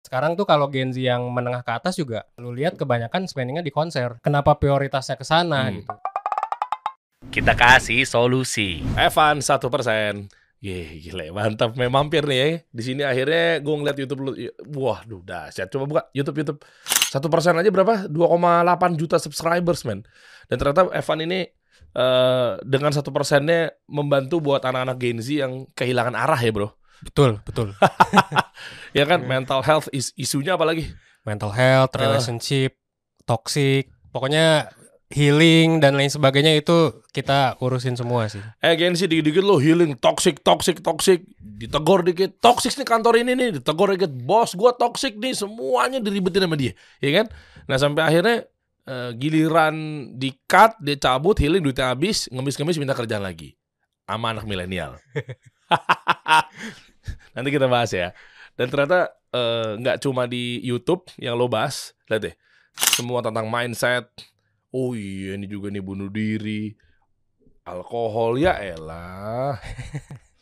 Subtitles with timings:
[0.00, 3.68] Sekarang tuh kalau Gen Z yang menengah ke atas juga lu lihat kebanyakan spendingnya di
[3.68, 4.16] konser.
[4.24, 5.76] Kenapa prioritasnya ke sana Hmm.
[5.76, 5.92] gitu.
[7.30, 8.80] Kita kasih solusi.
[8.96, 10.26] Evan satu persen.
[10.60, 11.72] Ye, gila, mantap.
[11.72, 12.48] Memang mampir nih ya.
[12.68, 14.32] Di sini akhirnya gue ngeliat YouTube lu.
[14.76, 15.72] Wah, duh, dahsyat.
[15.72, 16.60] Coba buka YouTube YouTube.
[16.84, 18.04] Satu persen aja berapa?
[18.08, 20.04] 2,8 juta subscribers, men.
[20.52, 21.48] Dan ternyata Evan ini
[21.90, 26.68] eh, dengan satu persennya membantu buat anak-anak Gen Z yang kehilangan arah ya, bro.
[27.02, 27.68] Betul, betul.
[28.90, 30.90] Ya kan, mental health is isunya apa lagi?
[31.22, 32.02] Mental health, Eh.
[32.02, 32.74] relationship,
[33.22, 34.66] toxic, pokoknya
[35.06, 38.42] healing dan lain sebagainya itu kita urusin semua sih.
[38.58, 43.34] Eh Gen Z dikit-dikit lo healing toxic toxic toxic ditegor dikit toxic nih kantor ini
[43.34, 47.26] nih ditegor dikit bos gua toxic nih semuanya diribetin sama dia ya kan
[47.66, 48.36] nah sampai akhirnya
[48.86, 49.74] eh, giliran
[50.14, 53.58] di cut dia cabut healing duitnya habis ngemis-ngemis minta kerjaan lagi
[54.06, 54.94] sama anak milenial
[57.32, 58.10] nanti kita bahas ya
[58.54, 58.98] dan ternyata
[59.30, 62.34] eh, nggak cuma di YouTube yang lo bahas lihat deh
[62.92, 64.06] semua tentang mindset
[64.70, 66.74] oh iya ini juga nih bunuh diri
[67.62, 69.58] alkohol ya elah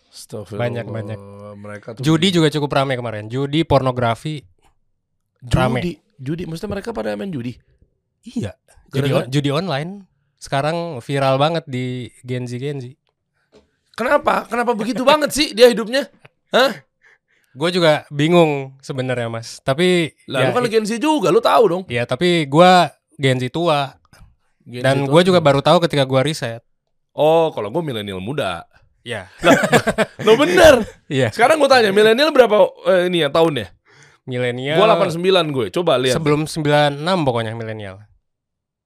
[0.09, 0.63] Astagfirullah.
[0.67, 1.19] Banyak-banyak.
[1.55, 3.31] mereka tuh Judi juga cukup ramai kemarin.
[3.31, 4.43] Judi, pornografi.
[5.47, 5.79] rame.
[5.79, 7.55] judi judi maksudnya mereka pada main judi
[8.27, 8.51] Iya.
[8.91, 10.11] Judi, Gara-gara- judi online.
[10.35, 11.87] Sekarang viral banget di
[12.21, 12.85] Gen Z Gen Z.
[13.95, 16.07] kenapa kenapa begitu banget sih dia hidupnya
[17.51, 19.59] Gue juga bingung sebenarnya mas.
[19.59, 22.71] Tapi lalu ya, kan Gen Z juga lu tahu dong ya tapi gue
[23.17, 23.97] Gen Z tua.
[24.63, 26.61] Gen Dan gue juga baru tahu ketika gue riset.
[27.13, 28.63] oh kalau gue milenial muda
[29.03, 29.27] Ya.
[30.21, 31.33] lo bener Iya.
[31.33, 33.73] sekarang gue tanya milenial berapa eh, ini ya tahunnya
[34.23, 34.77] Milenial.
[34.77, 38.05] gue 89 gue coba lihat Sebelum 96 pokoknya milenial.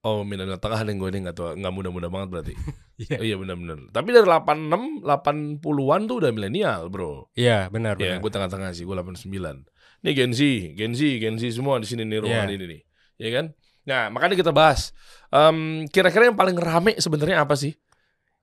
[0.03, 2.55] Oh milenial tengah nih gue ini nggak tua nggak muda-muda banget berarti
[3.03, 3.17] Iya.
[3.19, 8.19] oh, iya benar-benar tapi dari 86 80-an tuh udah milenial bro Iya benar Ya, benar.
[8.20, 9.67] gue tengah-tengah sih, gue 89.
[10.03, 10.41] Ini Gen Z,
[10.75, 12.55] Gen Z, Gen Z semua di sini nih ruangan Iya.
[12.59, 12.81] ini nih.
[13.19, 13.44] Ya kan?
[13.83, 14.91] Nah, makanya kita bahas.
[15.31, 17.70] Em, kira-kira yang paling rame sebenarnya apa sih?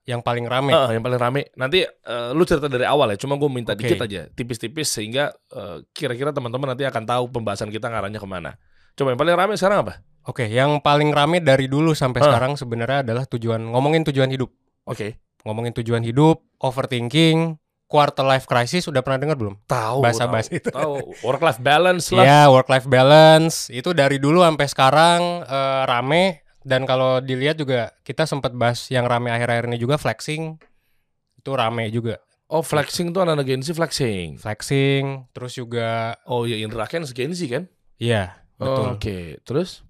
[0.04, 0.72] Yang paling rame.
[0.72, 1.52] Ah, yang paling rame.
[1.54, 3.84] Nanti eh, lu cerita dari awal ya, cuma gue minta Oke.
[3.84, 8.56] dikit aja, tipis-tipis sehingga eh, kira-kira teman-teman nanti akan tahu pembahasan kita ngarahnya ke mana.
[8.96, 10.00] Coba yang paling rame sekarang apa?
[10.30, 12.30] Oke, yang paling rame dari dulu sampai Ah.
[12.30, 14.54] sekarang sebenarnya adalah tujuan ngomongin tujuan hidup.
[14.86, 15.18] Oke.
[15.42, 17.58] Ngomongin tujuan hidup, overthinking,
[17.90, 19.58] quarter life crisis udah pernah dengar belum?
[19.66, 20.06] Tahu.
[20.06, 20.70] Bahasa-bahasa itu.
[20.70, 21.26] Tahu.
[21.26, 22.22] Work life balance lah.
[22.22, 27.90] Ya, work life balance itu dari dulu sampai sekarang eh, rame dan kalau dilihat juga
[28.06, 30.62] kita sempat bahas yang rame akhir-akhir ini juga flexing.
[31.34, 32.22] Itu rame juga.
[32.50, 34.38] Oh, flexing tuh anak-anak Gen Z flexing.
[34.38, 37.66] Flexing, terus juga Oh iya, Indra Ken Gen Z kan?
[37.98, 38.98] iya, betul.
[38.98, 39.82] Oke, terus?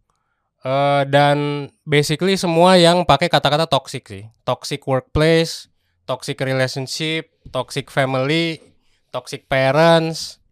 [0.59, 4.23] Eh, dan basically semua yang pakai kata-kata toxic sih.
[4.43, 5.71] Toxic workplace,
[6.03, 8.59] toxic relationship, toxic family,
[9.07, 10.43] toxic parents,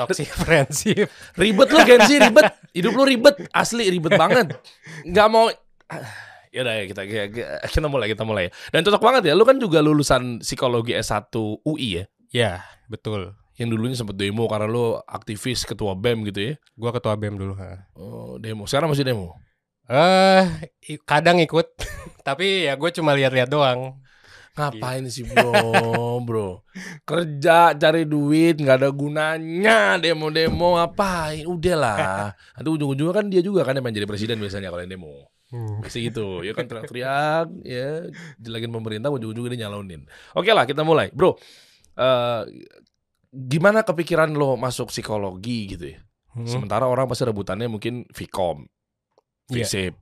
[0.00, 1.12] toxic friendship.
[1.36, 2.48] Ribet lu Gen Z ribet.
[2.72, 4.56] Hidup lu ribet, asli ribet banget.
[5.04, 5.52] Nggak mau
[6.54, 7.24] ya udah ya kita, kita
[7.68, 8.48] kita mulai kita mulai.
[8.72, 11.28] Dan cocok banget ya, lu kan juga lulusan psikologi S1
[11.68, 12.04] UI ya.
[12.32, 12.52] Ya,
[12.88, 13.36] betul.
[13.62, 16.52] Yang dulunya sempet demo karena lu aktivis ketua BEM gitu ya.
[16.74, 17.54] Gua ketua BEM dulu.
[17.54, 17.86] ha.
[17.94, 18.66] Oh, demo.
[18.66, 19.38] Sekarang masih demo.
[19.86, 20.42] Eh,
[20.90, 21.66] i- kadang ikut,
[22.26, 24.02] tapi ya gue cuma lihat-lihat doang.
[24.52, 26.60] Ngapain sih bro, bro?
[27.08, 29.96] Kerja, cari duit, nggak ada gunanya.
[29.96, 31.46] Demo-demo ngapain?
[31.48, 31.98] Udah lah.
[32.58, 35.28] Nanti ujung-ujungnya kan dia juga kan yang jadi presiden biasanya kalau yang demo.
[35.52, 38.08] Biasa gitu, ya kan teriak-teriak, ya
[38.40, 40.08] jelagin pemerintah, ujung-ujungnya dia nyalonin.
[40.32, 41.36] Oke lah, kita mulai, bro.
[41.92, 42.40] eh
[43.32, 45.98] gimana kepikiran lo masuk psikologi gitu ya?
[46.32, 46.44] Hmm.
[46.44, 48.68] Sementara orang pasti rebutannya mungkin Vkom,
[49.48, 49.64] Iya.
[49.64, 49.92] FISIP,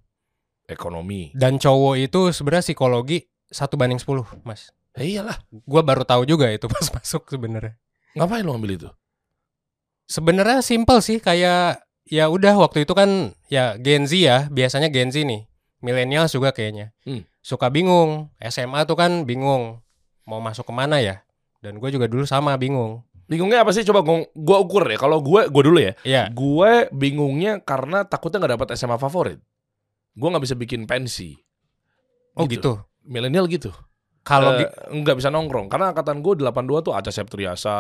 [0.66, 1.30] ekonomi.
[1.32, 4.70] Dan cowok itu sebenarnya psikologi satu banding 10, Mas.
[4.94, 7.78] Ya iyalah, Gua baru tahu juga itu pas masuk sebenarnya.
[8.14, 8.91] ngapain lo ambil itu?
[10.10, 15.14] Sebenarnya simpel sih kayak ya udah waktu itu kan ya Gen Z ya, biasanya Gen
[15.14, 15.47] Z nih.
[15.80, 16.91] Milenial juga kayaknya.
[17.06, 17.22] Hmm.
[17.41, 18.28] Suka bingung.
[18.42, 19.80] SMA tuh kan bingung
[20.26, 21.22] mau masuk ke mana ya.
[21.62, 23.00] Dan gue juga dulu sama bingung.
[23.30, 23.86] Bingungnya apa sih?
[23.86, 24.02] Coba
[24.34, 24.98] gua ukur ya.
[24.98, 25.94] Kalau gue, gue dulu ya.
[26.02, 26.22] Iya.
[26.28, 29.38] Gue bingungnya karena takutnya nggak dapat SMA favorit.
[30.12, 31.38] Gue nggak bisa bikin pensi.
[32.34, 32.82] Oh gitu.
[33.03, 33.71] Milenial gitu.
[34.21, 37.78] Kalau Eh, gi- nggak bisa nongkrong karena angkatan gue 82 tuh Aca Septriasa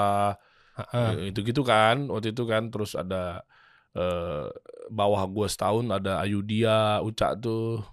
[0.72, 1.28] Heeh.
[1.28, 3.44] itu gitu kan waktu itu kan terus ada
[3.90, 4.48] eh
[4.88, 7.84] bawah gue setahun ada Ayudia Uca tuh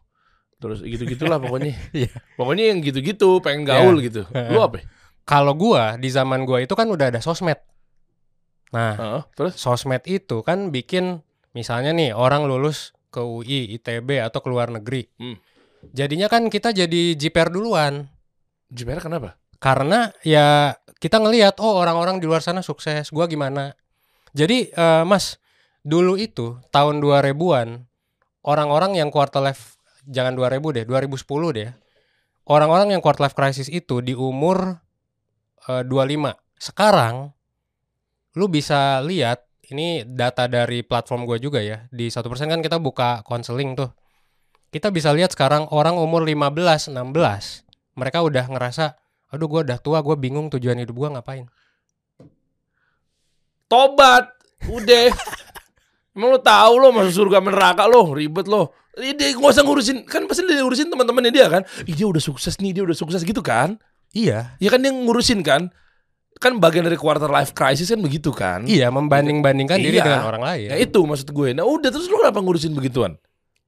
[0.58, 2.08] terus gitu gitulah pokoknya Iya.
[2.34, 4.80] pokoknya yang gitu-gitu pengen gaul gitu lu apa
[5.28, 7.60] kalau gua di zaman gua itu kan udah ada sosmed.
[8.72, 11.20] Nah, Heeh, terus sosmed itu kan bikin
[11.52, 15.12] misalnya nih orang lulus ke UI, ITB atau ke luar negeri.
[15.20, 15.36] Hmm.
[15.92, 18.08] Jadinya kan kita jadi jiper duluan.
[18.68, 23.76] Jiper kenapa Karena ya kita ngelihat oh orang-orang di luar sana sukses, gua gimana.
[24.32, 25.44] Jadi eh, Mas,
[25.84, 27.84] dulu itu tahun 2000-an
[28.48, 29.76] orang-orang yang quarter life
[30.08, 31.70] jangan 2000 deh, 2010 deh.
[32.48, 34.80] Orang-orang yang quarter life crisis itu di umur
[35.70, 36.34] eh, 25.
[36.58, 37.32] Sekarang
[38.38, 41.86] lu bisa lihat ini data dari platform gue juga ya.
[41.92, 43.92] Di satu persen kan kita buka konseling tuh.
[44.72, 47.68] Kita bisa lihat sekarang orang umur 15, 16
[47.98, 48.94] mereka udah ngerasa
[49.28, 51.46] aduh gue udah tua, gue bingung tujuan hidup gue ngapain.
[53.68, 54.32] Tobat.
[54.72, 55.12] Udah.
[56.16, 58.72] Emang lo tahu lo masuk surga neraka lo, ribet lo.
[58.98, 61.62] Dia gak usah ngurusin, kan pasti dia ngurusin teman-temannya dia kan.
[61.86, 63.78] Ih, dia udah sukses nih, dia udah sukses gitu kan.
[64.18, 64.58] Iya.
[64.58, 65.70] Ya kan dia ngurusin kan.
[66.38, 68.66] Kan bagian dari quarter life crisis kan begitu kan.
[68.66, 70.06] Iya, membanding-bandingkan diri Iya.
[70.06, 70.68] dengan orang lain.
[70.74, 71.50] Nah itu maksud gue.
[71.54, 73.18] Nah udah terus lu kenapa ngurusin begituan?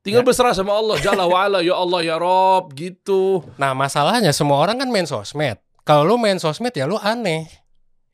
[0.01, 0.95] Tinggal berserah sama Allah.
[1.01, 1.59] Jalla wa'ala.
[1.61, 2.71] Ya Allah ya Rob.
[2.71, 3.43] Gitu.
[3.59, 5.59] Nah, masalahnya semua orang kan main sosmed.
[5.83, 7.49] Kalau lu main sosmed ya lu aneh.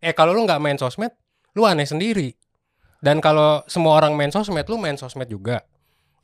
[0.01, 1.11] Eh, kalau lu nggak main sosmed,
[1.53, 2.33] lu aneh sendiri.
[3.03, 5.61] Dan kalau semua orang main sosmed, lu main sosmed juga.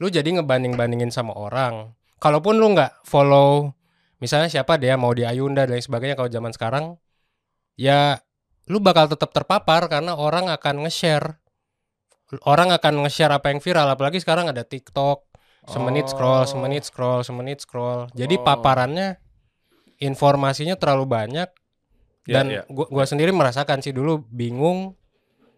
[0.02, 1.94] Lu jadi ngebanding-bandingin sama orang.
[2.18, 3.74] Kalaupun lu nggak follow,
[4.22, 6.86] misalnya siapa dia mau di Ayunda dan lain sebagainya kalau zaman sekarang,
[7.76, 8.22] ya
[8.70, 11.42] lu bakal tetap terpapar karena orang akan nge-share.
[12.48, 15.28] Orang akan nge-share apa yang viral, apalagi sekarang ada TikTok,
[15.68, 16.48] semenit scroll, Oh.
[16.48, 18.08] semenit scroll, semenit scroll.
[18.16, 18.46] Jadi Oh.
[18.48, 19.20] paparannya
[20.00, 21.50] informasinya terlalu banyak
[22.30, 22.62] Ya, dan ya.
[22.70, 24.94] gua gua sendiri merasakan sih dulu bingung.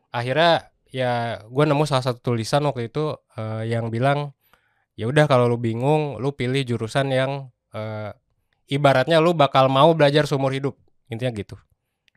[0.10, 4.32] Akhirnya ya gua nemu salah satu tulisan waktu itu eh, yang bilang
[4.96, 7.32] ya udah kalau lu bingung, lu pilih jurusan yang
[7.76, 8.12] eh,
[8.68, 10.76] ibaratnya lu bakal mau belajar seumur hidup.
[11.08, 11.56] Intinya gitu.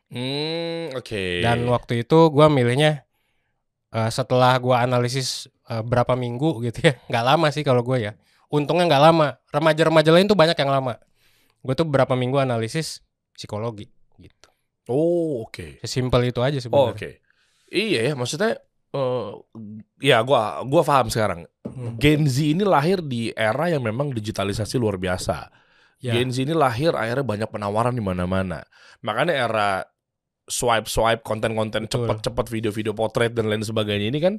[0.07, 1.43] Hmm, oke.
[1.43, 3.03] Dan waktu itu gua milihnya
[3.91, 8.13] eh, setelah gua analisis eh, berapa minggu gitu ya, nggak lama sih kalau gue ya.
[8.47, 9.29] Untungnya nggak lama.
[9.51, 10.95] Remaja-remaja lain tuh banyak yang lama.
[11.67, 13.03] Gue tuh berapa minggu analisis
[13.35, 13.91] psikologi
[14.23, 14.49] gitu.
[14.87, 15.83] Oh, oke.
[15.83, 16.95] Sesimpel itu aja Oh, sebenarnya.
[16.95, 17.11] oke.
[17.67, 18.63] Iya ya, maksudnya
[18.95, 19.29] eh
[19.99, 21.51] ya gua gua paham sekarang.
[21.67, 21.99] Hmm.
[21.99, 25.51] Gen Z ini lahir di era yang memang digitalisasi luar biasa.
[25.97, 26.13] Ya.
[26.13, 28.63] Gen Z ini lahir akhirnya banyak penawaran di mana-mana.
[29.01, 29.69] Makanya era
[30.47, 34.35] swipe swipe konten-konten cepet-cepet video-video potret dan lain sebagainya ini kan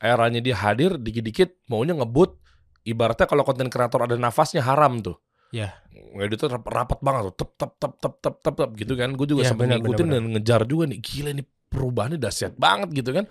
[0.00, 2.40] eranya dia hadir dikit-dikit maunya ngebut
[2.88, 5.20] ibaratnya kalau konten kreator ada nafasnya haram tuh.
[5.52, 5.82] Ya.
[6.16, 9.12] Itu rap- rapat banget tuh, tep tep tep tep tep tep, tep gitu kan.
[9.18, 10.98] Gue juga sempat benar, ngikutin benar, dan ngejar juga nih.
[11.02, 13.26] Gila nih perubahannya dahsyat banget gitu kan.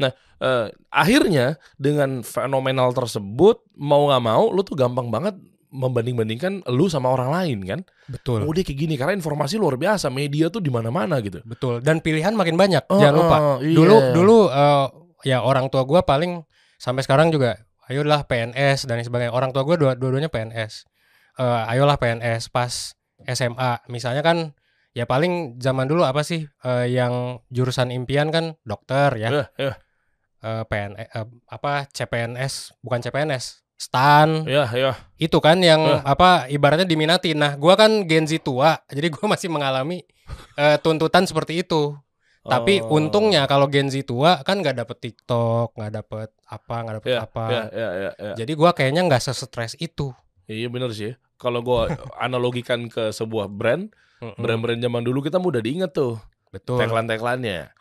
[0.00, 5.36] Nah, eh, akhirnya dengan fenomenal tersebut mau nggak mau lu tuh gampang banget
[5.76, 7.80] membanding-bandingkan lu sama orang lain kan.
[8.08, 8.48] Betul.
[8.48, 11.44] Oh dia kayak gini karena informasi luar biasa, media tuh di mana-mana gitu.
[11.44, 11.84] Betul.
[11.84, 12.88] Dan pilihan makin banyak.
[12.88, 13.36] Oh, Jangan lupa.
[13.36, 13.76] oh, iya.
[13.76, 14.86] Dulu dulu eh,
[15.28, 16.40] ya orang tua gua paling
[16.80, 17.60] sampai sekarang juga
[17.92, 19.36] ayolah PNS dan sebagainya.
[19.36, 20.88] Orang tua gua dua dua-duanya PNS.
[21.36, 22.96] Eh, ayolah PNS pas
[23.28, 23.84] SMA.
[23.92, 24.56] Misalnya kan
[24.96, 29.28] ya paling zaman dulu apa sih eh, yang jurusan impian kan dokter ya.
[29.28, 29.74] Ya, ya,
[30.46, 33.65] Eh, PNS eh, apa CPNS bukan CPNS.
[33.76, 34.92] STAN ya, ya.
[35.20, 36.00] itu kan yang Eh.
[36.02, 37.36] apa ibaratnya diminati.
[37.36, 40.00] Nah, gua kan Gen Z tua, jadi gua masih mengalami
[40.56, 41.94] eh, tuntutan seperti itu.
[42.42, 42.96] Tapi Oh.
[42.96, 47.18] untungnya kalau Gen Z tua kan nggak dapet TikTok, nggak dapet apa, nggak dapet ya,
[47.22, 47.44] apa.
[47.46, 48.32] ya, ya, ya, ya.
[48.34, 50.10] Jadi gua kayaknya nggak sesetres itu.
[50.46, 51.12] Iya bener sih.
[51.36, 51.80] Kalau gue
[52.16, 53.92] analogikan ke sebuah brand,
[54.40, 56.16] brand-brand zaman dulu kita mudah diingat tuh
[56.48, 56.80] Betul.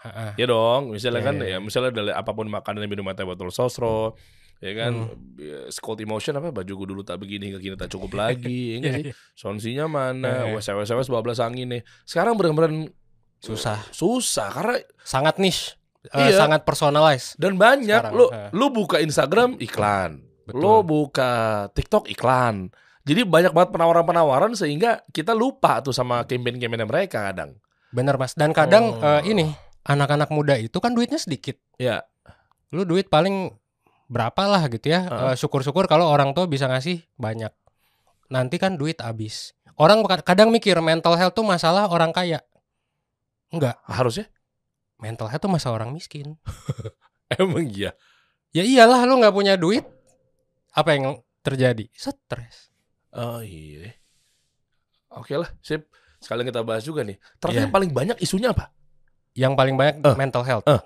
[0.03, 0.35] Ha-ha.
[0.35, 3.23] Ya dong, misalnya Iya, kan iya, ya misalnya dari apa pun makanan dan minuman teh
[3.23, 4.19] botol sosro,
[4.57, 5.35] ya kan, Hmm.
[5.35, 8.91] ya, Scold Emotion apa baju gue dulu tak begini hingga kini tak cukup lagi, ya
[8.93, 9.03] sih?
[9.07, 9.13] iya.
[9.33, 10.55] Sonsinya mana, Eh.
[10.55, 11.81] WSWS 12 angin nih.
[12.01, 12.89] Sekarang brand-brand
[13.37, 13.77] Susah.
[13.89, 15.75] susah karena Sangat niche,
[16.07, 16.39] eh, Iya.
[16.39, 17.35] sangat personalized.
[17.35, 18.49] dan banyak Sekarang, lu eh.
[18.51, 20.57] lu buka Instagram iklan, Betul.
[20.57, 21.31] lu buka
[21.71, 22.71] TikTok iklan.
[23.01, 27.53] Jadi banyak banget penawaran-penawaran sehingga kita lupa tuh sama campaign-campaign mereka kadang.
[27.89, 28.33] Bener mas.
[28.33, 29.05] Dan kadang Oh.
[29.13, 29.45] eh, ini
[29.83, 31.53] anak-anak muda itu kan duitnya sedikit.
[31.77, 32.01] Ya,
[32.73, 33.53] Lu duit paling
[34.05, 35.01] berapa lah gitu ya.
[35.03, 35.31] Heeh.
[35.31, 37.49] Eh, Syukur-syukur kalau orang tua bisa ngasih banyak.
[38.27, 39.53] Nanti kan duit habis.
[39.75, 42.39] Orang kad- kadang mikir mental health tuh masalah orang kaya.
[43.49, 44.25] Enggak, harusnya
[44.97, 46.37] mental health tuh masalah orang miskin.
[47.35, 47.91] emang iya.
[48.49, 49.83] Ya iyalah lu nggak punya duit.
[50.71, 51.87] Apa yang terjadi?
[51.91, 52.71] Stres.
[53.11, 53.95] Oh iya.
[55.11, 55.87] Oke lah, sip.
[56.19, 57.15] Sekalian kita bahas juga nih.
[57.37, 57.63] Ternyata Iya.
[57.67, 58.71] yang paling banyak isunya apa?
[59.35, 60.65] Yang paling banyak Eh, mental health.
[60.65, 60.81] eh.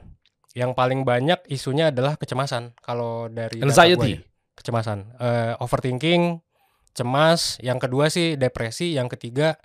[0.53, 2.74] Yang paling banyak isunya adalah kecemasan.
[2.79, 4.18] Kalau dari Anxiety.
[4.18, 4.20] ya.
[4.53, 6.44] kecemasan, Eh, overthinking,
[6.91, 7.56] cemas.
[7.63, 8.91] Yang kedua sih depresi.
[8.91, 9.56] Yang ketiga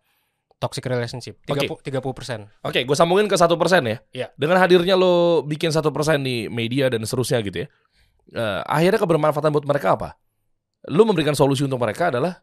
[0.56, 1.42] toxic relationship.
[1.44, 2.46] 30 30 persen.
[2.62, 3.98] Oke, gue sambungin ke satu persen ya.
[4.14, 4.26] Iya.
[4.38, 7.68] Dengan hadirnya lo bikin satu persen di media dan seterusnya gitu ya.
[8.32, 10.14] Eh, akhirnya kebermanfaatan buat mereka apa?
[10.88, 12.40] Lo memberikan solusi untuk mereka adalah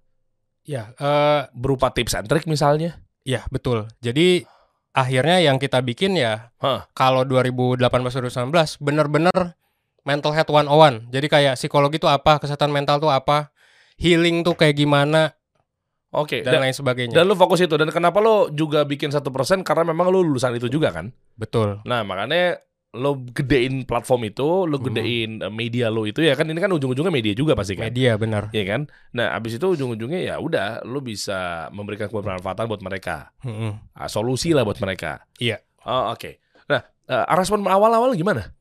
[0.62, 3.00] Ya, eh, berupa tips and trick misalnya.
[3.24, 3.88] ya betul.
[3.98, 4.46] Jadi
[4.92, 6.88] akhirnya yang kita bikin ya Hah.
[6.92, 8.52] kalau 2018 2019
[8.84, 9.56] bener-bener
[10.02, 11.14] mental health 101.
[11.14, 13.54] Jadi kayak psikologi itu apa, kesehatan mental itu apa,
[14.02, 15.38] healing tuh kayak gimana
[16.12, 16.44] Oke.
[16.44, 17.16] dan Dan, lain sebagainya.
[17.16, 17.78] dan lu fokus itu.
[17.78, 19.64] Dan kenapa lo juga bikin satu persen?
[19.64, 21.14] Karena memang lu lulusan itu juga kan.
[21.38, 21.80] Betul.
[21.88, 22.60] Nah makanya
[22.92, 24.86] lo gedein platform itu, lo Hmm.
[24.92, 26.44] gedein eh, media lo itu ya kan.
[26.44, 27.88] Ini kan ujung-ujungnya media juga pasti kan.
[27.88, 28.52] Media benar.
[28.52, 28.82] Iya kan.
[29.16, 33.32] Nah abis itu ujung-ujungnya ya udah lo bisa memberikan kebermanfaatan buat mereka.
[33.48, 33.96] Mm-mm.
[33.96, 35.24] Ah, solusi lah buat mereka.
[35.40, 35.64] Iya.
[35.88, 36.44] Oh, Oke.
[36.68, 38.52] Nah eh, respon awal-awal gimana?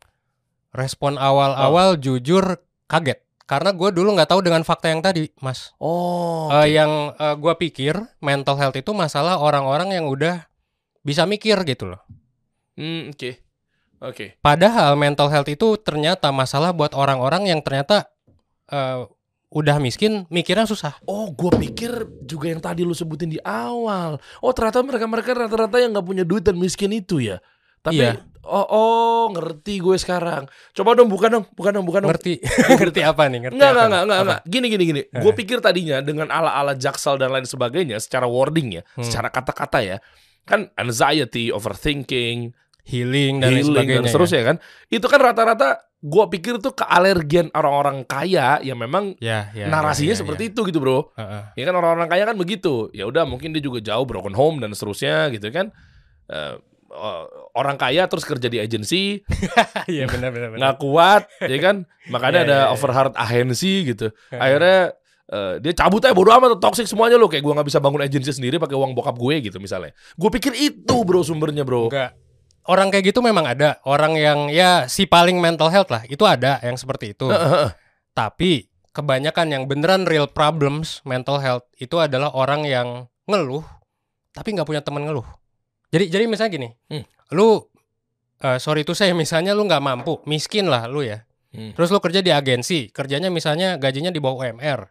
[0.71, 3.19] Respon awal-awal jujur kaget.
[3.51, 5.75] Karena gue dulu nggak tahu dengan fakta yang tadi, Mas.
[5.83, 6.47] Oh.
[6.55, 10.47] Eh, yang eh, gua pikir mental health itu masalah orang-orang yang udah
[11.03, 11.99] bisa mikir gitu loh.
[12.79, 13.43] Hmm, Oke.
[14.00, 14.40] Oke.
[14.40, 18.09] Padahal mental health itu ternyata masalah buat orang-orang yang ternyata
[18.66, 19.04] eh,
[19.50, 20.97] udah miskin, mikirnya susah.
[21.04, 21.90] Oh, gue pikir
[22.23, 24.16] juga yang tadi lu sebutin di awal.
[24.40, 27.42] Oh, ternyata mereka-mereka rata-rata yang nggak punya duit dan miskin itu ya.
[27.80, 28.21] Tapi, Iya.
[28.45, 30.47] oh, oh, ngerti gue sekarang.
[30.71, 32.12] Coba dong, buka dong, buka dong, buka dong.
[32.14, 32.38] Ngerti?
[32.78, 33.40] ngerti apa nih?
[33.49, 33.90] Ngerti Enggak, apa enggak, nih?
[33.90, 34.25] enggak, enggak, Apa?
[34.30, 34.42] enggak.
[34.47, 35.02] Gini, gini, gini.
[35.19, 39.02] Gue pikir tadinya dengan ala-ala jaksel dan lain sebagainya, secara wording ya, Hmm.
[39.02, 39.97] secara kata-kata ya,
[40.47, 42.52] kan anxiety, overthinking,
[42.83, 43.97] Healing dan healing sebagainya.
[43.97, 44.11] dan ya.
[44.11, 44.57] seterusnya kan.
[44.87, 45.69] Itu kan rata-rata
[46.01, 50.51] gue pikir tuh kealergian orang-orang kaya yang memang Ya, ya, narasinya ya, ya, seperti ya.
[50.51, 51.13] itu gitu, Bro.
[51.13, 51.43] Heeh.
[51.55, 52.89] Ya kan orang-orang kaya kan begitu.
[52.91, 55.69] Ya udah mungkin dia juga jauh broken home dan seterusnya gitu kan.
[56.27, 56.55] Eh,
[56.89, 59.19] eh, orang kaya terus kerja di agensi
[60.11, 60.59] benar benar benar.
[60.59, 62.71] nggak kuat ya kan makanya Iya, ada iya.
[62.71, 64.95] overheard agensi gitu akhirnya
[65.27, 68.31] eh, dia cabut aja bodo amat toxic semuanya lo kayak gua nggak bisa bangun agensi
[68.31, 72.15] sendiri pakai uang bokap gue gitu misalnya gue pikir itu bro sumbernya bro Enggak.
[72.62, 73.81] Orang kayak gitu memang ada.
[73.83, 77.26] Orang yang ya si paling mental health lah, itu ada yang seperti itu.
[78.12, 82.88] Tapi kebanyakan yang beneran real problems mental health itu adalah orang yang
[83.25, 83.62] ngeluh
[84.31, 85.26] tapi nggak punya teman ngeluh.
[85.90, 87.02] Jadi jadi misalnya gini, Hmm.
[87.31, 87.67] lu
[88.38, 91.26] eh, sorry itu saya misalnya lu nggak mampu, miskin lah lu ya.
[91.50, 91.75] Hmm.
[91.75, 94.87] Terus lu kerja di agensi, kerjanya misalnya gajinya di bawah UMR.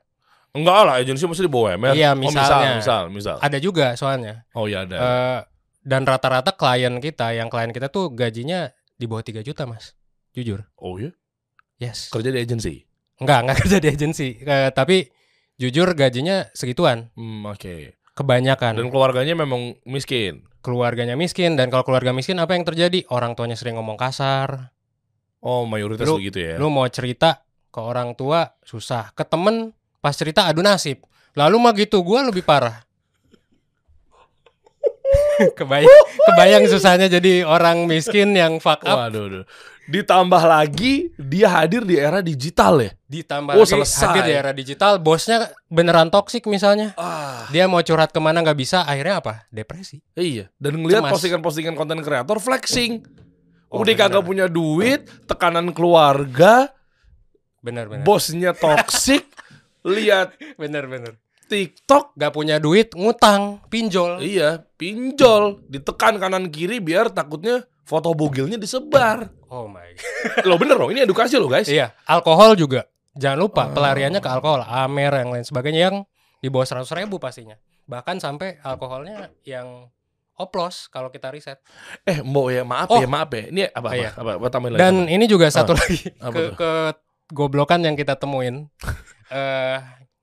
[0.50, 2.72] enggak lah agensi mesti di bawah MR Iya, oh, misal misalnya.
[2.76, 4.50] misal misal Ada juga soalnya.
[4.52, 5.40] oh ya ada Eh,
[5.90, 9.98] dan rata-rata klien kita, yang klien kita tuh gajinya di bawah 3 juta, Mas.
[10.30, 10.62] Jujur.
[10.78, 11.10] oh ya
[11.82, 12.14] Yes.
[12.14, 12.86] kerja di agensi
[13.18, 14.28] Enggak, enggak kerja di agensi.
[14.38, 15.10] Eh, tapi
[15.56, 17.10] jujur gajinya segituan.
[17.14, 17.76] hmm, oke
[18.14, 18.78] Kebanyakan.
[18.78, 23.08] dan keluarganya memang miskin keluarganya miskin dan kalau keluarga miskin apa yang terjadi?
[23.10, 24.76] Orang tuanya sering ngomong kasar.
[25.40, 29.16] oh mayoritas Lu- begitu ya Lu mau cerita ke orang tua susah.
[29.16, 31.00] Ke temen pas cerita adu nasib.
[31.32, 32.84] Lalu mah gitu, gua lebih parah.
[35.60, 39.46] kebayang, kebayang susahnya jadi orang miskin yang fuck up Waduh, waduh.
[39.90, 42.92] Ditambah lagi dia hadir di era digital ya.
[43.04, 44.06] ditambah Oh, lagi selesai.
[44.06, 46.94] hadir di era digital, bosnya beneran toksik misalnya.
[46.94, 49.50] Ah, Dia mau curhat ke mana nggak bisa, akhirnya apa?
[49.50, 49.98] Depresi.
[50.14, 50.46] iya.
[50.56, 53.02] Dan ngelihat postingan-postingan konten kreator flexing.
[53.66, 54.14] Oh, Udah bener.
[54.14, 56.70] kagak punya duit, tekanan keluarga,
[57.60, 58.06] Bener-bener.
[58.06, 59.26] bosnya toksik,
[59.90, 61.18] lihat Bener-bener.
[61.50, 64.22] TikTok, Gak punya duit, ngutang, pinjol.
[64.22, 69.34] iya, pinjol, ditekan kanan kiri biar takutnya foto bugilnya disebar.
[69.50, 69.98] Oh my.
[70.48, 71.66] Lo bener loh, ini edukasi loh guys.
[71.66, 72.86] iya, alkohol juga.
[73.18, 73.74] Jangan lupa Oh.
[73.74, 75.98] pelariannya ke alkohol, amer yang lain sebagainya yang
[76.38, 77.58] di bawah 100 ribu pastinya.
[77.84, 79.90] Bahkan sampai alkoholnya yang
[80.36, 81.60] oplos kalau kita riset.
[82.06, 83.02] Eh, Mbok ya, maaf Oh.
[83.02, 83.50] ya, maaf ya.
[83.50, 83.78] Ini apa?
[83.82, 83.98] Apa?
[83.98, 84.10] Iya.
[84.14, 84.82] apa, apa tambahin lagi?
[84.86, 86.72] Dan ini juga satu lagi Apa ke, ke
[87.32, 88.70] goblokan yang kita temuin.
[89.30, 89.78] Eh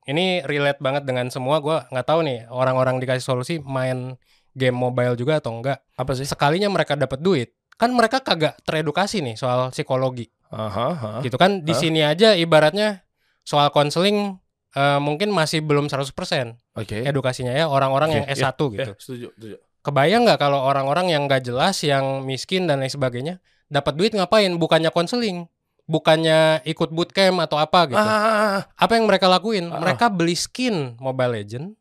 [0.07, 1.59] ini relate banget dengan semua.
[1.59, 4.15] Gua nggak tahu nih orang-orang dikasih solusi main
[4.57, 5.83] game mobile juga atau enggak.
[5.93, 6.25] apa sih?
[6.25, 10.31] Sekalinya mereka dapat duit, kan mereka kagak teredukasi nih soal psikologi.
[10.49, 11.11] Aha, aha.
[11.21, 11.79] Gitu kan di Hah?
[11.79, 13.03] sini aja ibaratnya
[13.43, 14.39] soal konseling
[14.73, 17.03] eh, mungkin masih belum 100% Oke.
[17.03, 18.93] edukasinya ya orang-orang yang Oke, S1 Ya, gitu.
[18.97, 19.55] setuju, setuju.
[19.83, 23.39] Kebayang nggak kalau orang-orang yang nggak jelas, yang miskin dan lain sebagainya
[23.71, 24.51] dapat duit ngapain?
[24.59, 25.47] Bukannya konseling,
[25.87, 27.97] bukannya ikut bootcamp atau apa gitu.
[27.97, 29.71] Ah, Apa yang mereka lakuin?
[29.71, 29.79] Ah.
[29.79, 31.73] Mereka beli skin Mobile Legend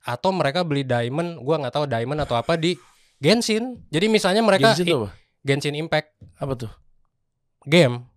[0.00, 2.72] atau mereka beli diamond, gua nggak tahu diamond atau apa di
[3.20, 3.84] Genshin.
[3.92, 5.08] Jadi misalnya mereka Genshin apa?
[5.44, 6.08] Genshin Impact
[6.40, 6.72] Apa tuh?
[7.68, 8.08] game.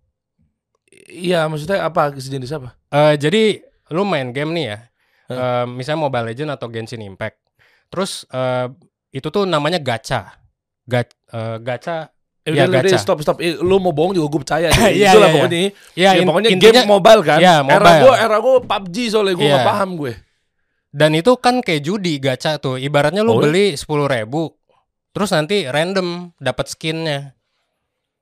[1.12, 2.16] Iya, maksudnya apa?
[2.16, 2.72] Sejenis apa?
[2.88, 3.60] Eh, jadi
[3.92, 4.78] lu main game nih ya,
[5.28, 5.36] Hah?
[5.36, 7.36] Eh, misalnya Mobile Legend atau Genshin Impact.
[7.92, 8.72] Terus eh,
[9.12, 10.40] itu tuh namanya gacha.
[10.88, 12.13] Ga, eh, gacha.
[12.44, 13.00] Eh, udah, udah, gacha.
[13.00, 13.40] stop, stop.
[13.40, 14.68] Eh, lu mau bohong juga gue percaya.
[14.92, 15.58] Iya, Itulah iya, pokoknya.
[15.58, 17.38] Ya, Ya, in- pokoknya intinya game mobile kan.
[17.38, 18.00] Era mobile.
[18.00, 19.54] gue, era gue PUBG soalnya gue Iya.
[19.56, 20.12] gak paham gue.
[20.90, 22.76] Dan itu kan kayak judi gacha tuh.
[22.76, 23.42] Ibaratnya lu Oh, iya?
[23.42, 24.52] beli sepuluh ribu,
[25.10, 27.32] terus nanti random dapat skinnya.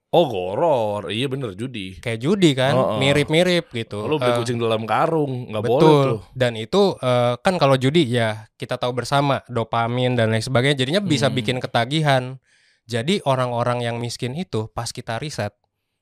[0.08, 1.08] Oh, goror.
[1.08, 1.96] Iya bener, judi.
[1.96, 2.96] Kayak judi kan, Oh, oh.
[2.96, 4.04] mirip-mirip gitu.
[4.04, 6.20] Lu beli Eh, kucing dalam karung, nggak boleh tuh.
[6.30, 10.78] Dan itu eh, kan kalau judi ya kita tahu bersama dopamin dan lain sebagainya.
[10.78, 11.34] Jadinya bisa Hmm.
[11.34, 12.36] bikin ketagihan.
[12.84, 15.54] Jadi orang-orang yang miskin itu pas kita riset,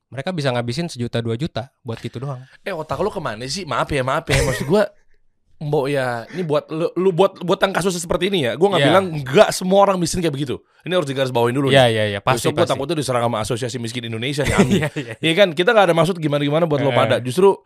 [0.08, 2.42] mereka bisa ngabisin sejuta dua juta buat gitu doang.
[2.60, 3.62] Eh otak lu ke mana sih?
[3.62, 4.40] Maaf ya, maaf ya.
[4.42, 4.88] Maksud gua
[5.60, 8.56] Mbok ya, ini buat lu, lu buat buat yang kasus seperti ini ya.
[8.56, 8.88] Gua nggak Iya.
[8.88, 10.56] bilang nggak semua orang miskin kayak begitu.
[10.82, 11.68] Ini harus digaris bawain dulu.
[11.68, 11.92] Iya nih.
[11.92, 12.72] iya iya pasti Besok gua pasti.
[12.72, 14.40] takutnya diserang sama Asosiasi Miskin Indonesia.
[14.64, 15.14] Iya iya.
[15.20, 16.96] Iya kan, kita nggak ada maksud gimana-gimana buat lo Eh.
[16.96, 17.20] pada.
[17.20, 17.60] Justru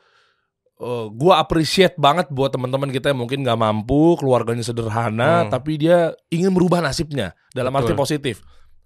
[0.75, 5.55] eh, gua appreciate banget buat teman-teman kita yang mungkin nggak mampu, keluarganya sederhana, Hmm.
[5.55, 8.03] tapi dia ingin merubah nasibnya dalam arti Betul.
[8.03, 8.43] positif.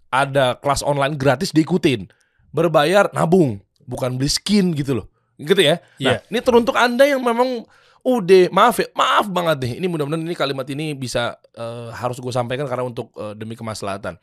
[0.08, 2.08] Ada kelas online gratis diikutin,
[2.48, 5.06] berbayar nabung, bukan beli skin gitu loh.
[5.36, 5.78] Gitu ya.
[6.00, 6.24] Nah, Iya.
[6.32, 7.68] ini teruntuk anda yang memang
[8.02, 9.72] udah maaf ya, maaf banget nih.
[9.84, 14.16] Ini mudah-mudahan ini kalimat ini bisa eh, harus gue sampaikan karena untuk eh, demi kemaslahatan.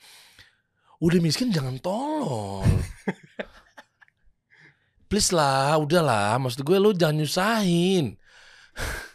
[0.98, 2.65] Udah miskin jangan tolol.
[5.12, 6.42] Please lah, udahlah.
[6.42, 8.18] Maksud gue lu jangan nyusahin.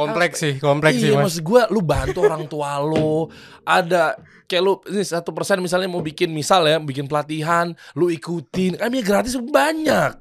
[0.00, 1.28] Kompleks sih, kompleks sih iya, mas.
[1.28, 3.28] maksud gue lu bantu orang tua lu.
[3.68, 4.16] Ada
[4.48, 8.80] kayak lu ini satu persen misalnya mau bikin misal ya, bikin pelatihan, lu ikutin.
[8.80, 10.16] Kan ini gratis banyak.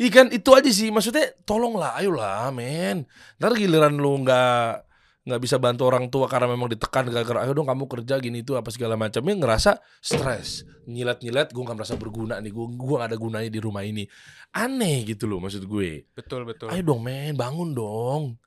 [0.00, 3.04] Iya kan itu aja sih maksudnya tolonglah ayolah men
[3.36, 4.88] ntar giliran lu nggak
[5.28, 8.56] nggak bisa bantu orang tua karena memang ditekan gara-gara ayo dong kamu kerja gini itu
[8.56, 13.18] apa segala macamnya ngerasa stres nyilet-nyilet gue nggak merasa berguna nih gue gue gak ada
[13.20, 14.08] gunanya di rumah ini
[14.56, 16.72] aneh gitu loh maksud gue Betul betul.
[16.72, 18.39] ayo dong men bangun dong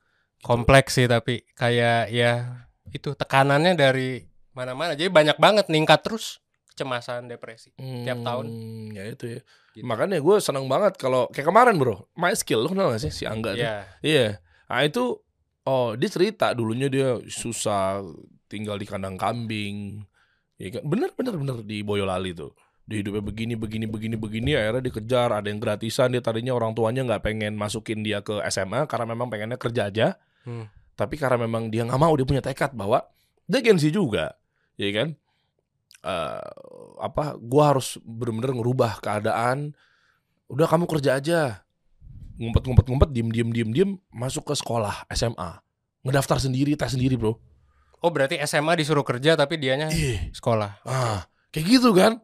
[0.44, 4.92] Kompleks sih tapi kayak ya itu tekanannya dari mana-mana.
[4.92, 7.72] Jadi banyak banget ningkat terus kecemasan, depresi.
[7.80, 8.46] Tiap tahun.
[8.46, 9.40] Hmm, ya itu ya
[9.74, 9.82] Gitu.
[9.90, 13.26] makanya gue seneng banget kalau kayak kemarin bro my skill lo kenal gak sih si
[13.26, 13.66] Angga tuh?
[13.66, 13.76] Iya.
[14.06, 14.26] Iya.
[14.70, 15.18] Nah itu
[15.66, 18.06] oh dia cerita dulunya dia susah
[18.46, 20.06] tinggal di kandang kambing.
[20.62, 20.86] Ya kan?
[20.86, 22.54] Bener bener bener di Boyolali tuh.
[22.86, 27.02] Dia hidupnya begini begini begini begini akhirnya dikejar ada yang gratisan dia tadinya orang tuanya
[27.02, 30.14] nggak pengen masukin dia ke SMA karena memang pengennya kerja aja.
[30.44, 30.68] Hmm.
[30.94, 33.02] Tapi karena memang dia nggak mau dia punya tekad bahwa
[33.50, 34.36] dia gengsi juga,
[34.78, 35.08] ya kan?
[36.04, 36.50] Eh,
[37.00, 37.34] apa?
[37.40, 39.72] Gua harus bener-bener ngerubah keadaan.
[40.46, 41.64] Udah kamu kerja aja,
[42.38, 45.60] ngumpet-ngumpet-ngumpet, diem diem diem diem, masuk ke sekolah SMA,
[46.04, 47.40] ngedaftar sendiri, tes sendiri bro.
[48.04, 50.84] Oh berarti SMA disuruh kerja tapi dianya Ih, sekolah.
[50.84, 52.20] ah, kayak gitu kan?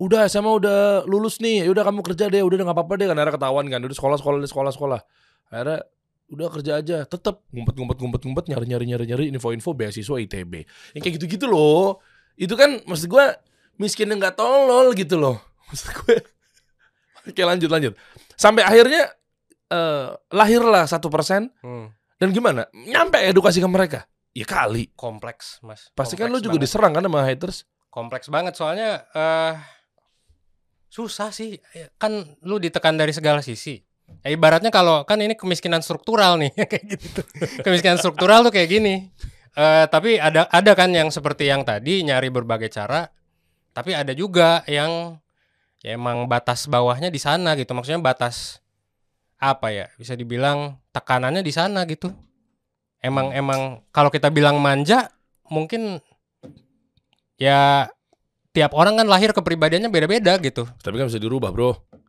[0.00, 3.14] Udah SMA udah lulus nih, ya udah kamu kerja deh, udah nggak apa-apa deh, kan
[3.14, 5.00] akhirnya ketahuan kan, udah sekolah sekolah sekolah sekolah.
[5.54, 5.78] Akhirnya
[6.30, 10.62] udah kerja aja, tetep ngumpet ngumpet ngumpet ngumpet nyari nyari nyari nyari info-info beasiswa ITB.
[10.94, 11.98] Yang kayak gitu-gitu loh.
[12.34, 13.24] Itu kan maksud gue
[13.76, 15.36] miskin yang nggak tolol gitu loh.
[15.70, 16.16] Maksud gue.
[17.26, 17.92] Oke lanjut lanjut.
[18.34, 19.10] Sampai akhirnya
[19.68, 21.90] eh lahirlah satu persen Hmm.
[22.16, 22.66] dan gimana?
[22.72, 24.00] Nyampe edukasi ke mereka.
[24.30, 24.90] Ya kali.
[24.94, 25.90] Kompleks mas.
[25.92, 26.64] Pasti kan lu juga banget.
[26.66, 27.66] diserang kan sama haters.
[27.90, 29.54] kompleks banget soalnya eh
[30.86, 31.58] susah sih
[31.96, 32.10] kan
[32.42, 33.78] lu ditekan dari segala sisi
[34.24, 37.20] ya, ibaratnya kalau kan ini kemiskinan struktural nih kayak gitu
[37.64, 39.08] kemiskinan struktural tuh kayak gini.
[39.54, 43.10] Eh tapi ada ada kan yang seperti yang tadi nyari berbagai cara.
[43.70, 45.18] Tapi ada juga yang
[45.80, 47.70] ya emang batas bawahnya di sana gitu.
[47.74, 48.62] Maksudnya batas
[49.38, 49.86] apa ya?
[49.98, 52.10] Bisa dibilang tekanannya di sana gitu.
[53.00, 55.08] Emang emang kalau kita bilang manja
[55.48, 55.98] mungkin
[57.40, 57.88] ya
[58.50, 60.66] tiap orang kan lahir kepribadiannya beda-beda gitu.
[60.82, 61.99] Tapi kan bisa dirubah bro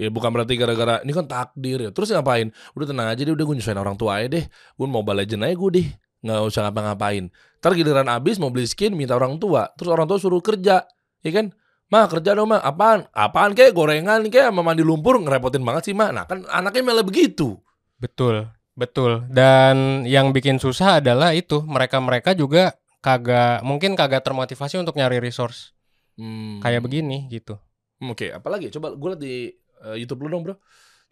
[0.00, 1.90] Ya bukan berarti gara-gara Ini kan takdir ya.
[1.92, 2.48] Terus ngapain?
[2.72, 4.44] Udah tenang aja deh Udah gue nyusahin orang tua aja deh.
[4.48, 5.88] Gue mau legend aja gue deh.
[6.22, 7.24] Nggak usah ngapa-ngapain.
[7.60, 9.68] Ntar giliran abis mau beli skin Minta orang tua.
[9.76, 10.84] Terus orang tua suruh kerja
[11.22, 11.54] Ya kan?
[11.92, 13.06] Mah kerja dong mah Apaan?
[13.12, 15.20] Apaan kayak gorengan kayak sama mandi lumpur.
[15.20, 17.60] Ngerepotin banget sih mah Nah kan anaknya malah begitu.
[18.02, 19.22] Betul, betul.
[19.30, 25.74] Dan yang bikin susah adalah itu mereka-mereka juga kagak mungkin kagak termotivasi untuk nyari resource.
[26.12, 26.60] Hmm.
[26.60, 27.56] kayak begini gitu.
[28.04, 28.28] Oke.
[28.28, 28.68] Apalagi?
[28.68, 29.48] Coba gue liat di
[29.86, 30.56] eh, Youtube lu dong bro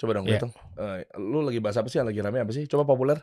[0.00, 0.40] Coba dong Iya.
[0.40, 3.20] lihat dong Eh, Lu lagi bahas apa sih Yang lagi rame apa sih Coba populer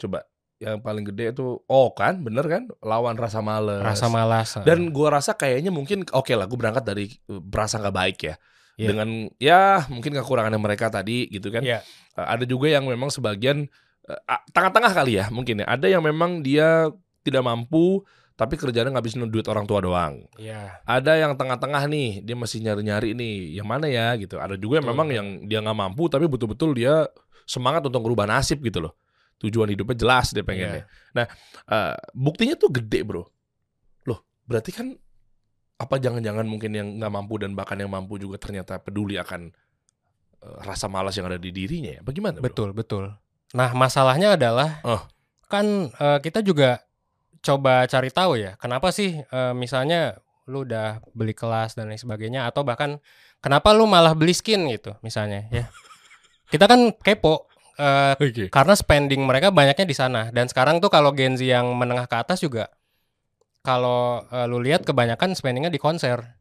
[0.00, 0.24] Coba
[0.56, 4.56] Yang paling gede itu Oh kan bener kan Lawan rasa males Rasa malas.
[4.64, 8.34] Dan gua rasa kayaknya mungkin oke lah, gue berangkat dari uh, berasa nggak baik ya.
[8.80, 8.88] Iya.
[8.88, 11.60] Dengan ya mungkin kekurangannya mereka tadi gitu kan.
[11.60, 11.84] Iya.
[12.16, 13.68] Uh, ada juga yang memang sebagian
[14.08, 15.66] uh, ah, tengah-tengah kali ya mungkin ya.
[15.68, 16.88] Ada yang memang dia
[17.22, 20.24] tidak mampu tapi kerjanya ngabisin duit orang tua doang.
[20.40, 20.80] Iya.
[20.88, 24.40] Ada yang tengah-tengah nih, dia masih nyari-nyari nih, yang mana ya gitu.
[24.40, 27.06] Ada juga yang Betul, memang yang dia nggak mampu tapi betul-betul dia
[27.44, 28.96] semangat untuk merubah nasib gitu loh.
[29.42, 30.86] Tujuan hidupnya jelas dia pengennya.
[31.12, 31.26] Nah,
[31.68, 33.26] eh, buktinya tuh gede bro.
[34.06, 34.94] Loh, berarti kan
[35.76, 39.50] apa jangan-jangan mungkin yang nggak mampu dan bahkan yang mampu juga ternyata peduli akan
[40.40, 42.00] eh, rasa malas yang ada di dirinya ya?
[42.06, 42.38] Bagaimana?
[42.38, 42.46] Bro?
[42.48, 43.04] Betul, betul.
[43.52, 45.02] Nah, masalahnya adalah Oh.
[45.50, 46.80] kan eh, kita juga
[47.42, 50.16] coba cari tahu ya, kenapa sih eh, misalnya
[50.50, 52.98] lu udah beli kelas dan lain sebagainya atau bahkan
[53.38, 55.66] kenapa lu malah beli skin gitu misalnya ya.
[56.52, 57.46] Kita kan kepo
[57.78, 58.46] eh, Oke.
[58.50, 62.16] karena spending mereka banyaknya di sana dan sekarang tuh kalau Gen Z yang menengah ke
[62.18, 62.70] atas juga
[63.62, 66.38] kalau eh, lu lihat kebanyakan spendingnya di konser.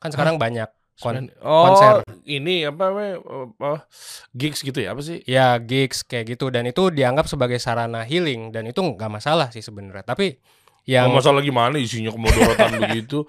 [0.00, 1.94] Kan sekarang banyak Kon- oh, konser.
[2.24, 3.88] ini apa apa,
[4.30, 4.92] gigs gitu ya?
[4.92, 5.24] Apa sih?
[5.24, 9.60] ya gigs kayak gitu dan itu dianggap sebagai sarana healing dan itu nggak masalah sih
[9.60, 10.36] sebenarnya tapi
[10.84, 13.28] yang Oh, masalah gimana isinya kemodorotan begitu.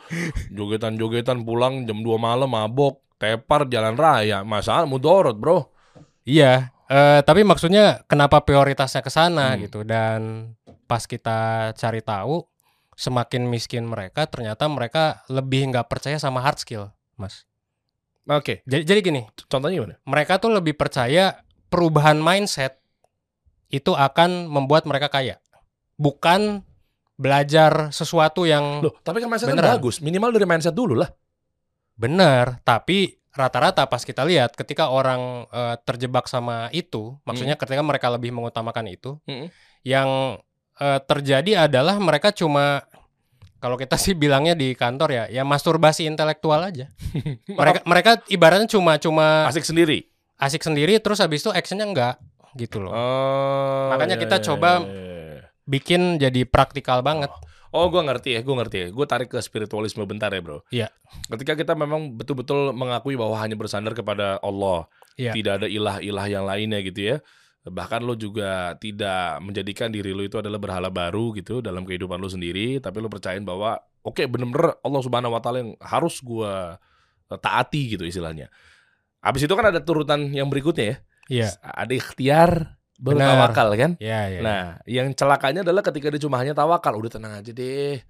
[0.49, 4.41] Jogetan-jogetan pulang jam 2 malam mabok, tepar jalan raya.
[4.41, 5.69] Masalah mudorot, Bro.
[6.21, 9.59] iya eh, tapi maksudnya kenapa prioritasnya ke sana Hmm.
[9.63, 10.53] gitu dan
[10.85, 12.45] pas kita cari tahu
[12.93, 17.47] semakin miskin mereka ternyata mereka lebih nggak percaya sama hard skill mas
[18.23, 19.95] Oke, jadi jadi gini contohnya gimana?
[20.03, 22.77] mereka tuh lebih percaya perubahan mindset
[23.67, 25.39] itu akan membuat mereka kaya
[25.95, 26.61] bukan
[27.15, 29.77] belajar sesuatu yang Loh, tapi kan mindset kan Beneran.
[29.77, 30.01] bagus.
[30.01, 31.09] Minimal dari mindset dulu lah.
[31.93, 38.09] Benar, tapi rata-rata pas kita lihat ketika orang eh, terjebak sama itu, maksudnya ketika mereka
[38.09, 39.47] lebih mengutamakan itu, Mm.
[39.85, 40.09] yang
[40.77, 42.81] eh, terjadi adalah mereka cuma
[43.61, 46.89] kalau kita sih bilangnya di kantor ya, ya masturbasi intelektual aja.
[47.61, 50.09] mereka mereka ibaratnya cuma cuma Asik sendiri.
[50.35, 52.15] asik sendiri terus habis itu actionnya enggak
[52.57, 52.89] gitu loh.
[52.91, 55.09] Oh, Makanya iya, kita iya, coba iya, iya.
[55.61, 57.29] Bikin jadi praktikal banget.
[57.71, 58.87] Oh, gue ngerti ya, gue ngerti ya.
[58.91, 60.59] Gue tarik ke spiritualisme bentar ya, bro.
[60.67, 60.91] Iya.
[61.31, 65.31] Ketika kita memang betul-betul mengakui bahwa hanya bersandar kepada Allah, Iya.
[65.31, 67.15] tidak ada ilah-ilah yang lainnya gitu ya.
[67.61, 72.25] Bahkan lo juga tidak menjadikan diri lo itu adalah berhala baru gitu dalam kehidupan lo
[72.25, 76.53] sendiri, tapi lo percayain bahwa oke bener-bener Allah Subhanahu Wa Taala yang harus gue
[77.29, 78.49] taati gitu istilahnya.
[79.21, 80.97] Habis itu kan ada turutan yang berikutnya ya.
[81.29, 81.47] Iya.
[81.61, 82.51] Ada ikhtiar
[82.97, 83.29] baru Benar.
[83.33, 83.91] tawakal kan?
[84.01, 84.39] Iya, iya.
[84.41, 88.01] Nah, yang celakanya adalah ketika dia cuma hanya tawakal, udah tenang aja deh.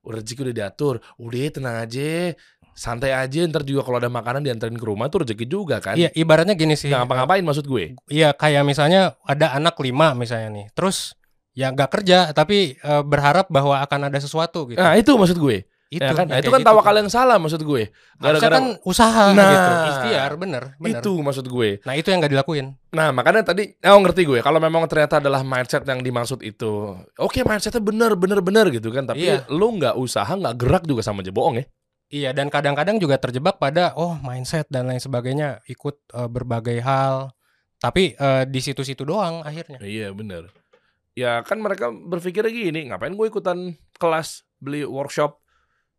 [0.00, 2.32] Udah rezeki udah diatur, udah tenang aja.
[2.72, 5.94] Santai aja, ntar juga kalau ada makanan dianterin ke rumah tuh rezeki juga kan.
[5.94, 6.88] Iya, ibaratnya gini sih.
[6.88, 7.94] Nggak ngapa-ngapain maksud gue.
[8.06, 11.12] Iya kayak misalnya ada anak lima misalnya nih, terus
[11.50, 14.78] ya nggak kerja tapi eh, berharap bahwa akan ada sesuatu gitu.
[14.78, 15.66] Nah, itu maksud gue.
[15.90, 16.30] itu, ya kan?
[16.30, 17.00] Nah, itu kan gitu tawakal tuh.
[17.02, 17.90] yang salah maksud gue.
[18.14, 21.02] Gara-gara kan usaha Nah, gitu, ikhtiar bener, bener.
[21.02, 21.82] itu maksud gue.
[21.82, 22.78] Nah itu yang nggak dilakuin.
[22.94, 26.94] Nah, makanya tadi oh ngerti gue kalau memang ternyata adalah mindset yang dimaksud itu.
[27.18, 29.50] Oke, mindsetnya bener bener bener gitu kan, tapi Iya.
[29.50, 31.66] lu nggak usaha, nggak gerak juga sama aja bohong ya.
[32.10, 37.30] Iya dan kadang-kadang juga terjebak pada oh mindset dan lain sebagainya ikut eh, berbagai hal,
[37.78, 39.78] tapi eh, di situ-situ doang akhirnya.
[39.78, 40.50] Iya bener
[41.14, 45.42] Ya kan mereka berpikirnya gini Ngapain gue ikutan kelas Beli workshop?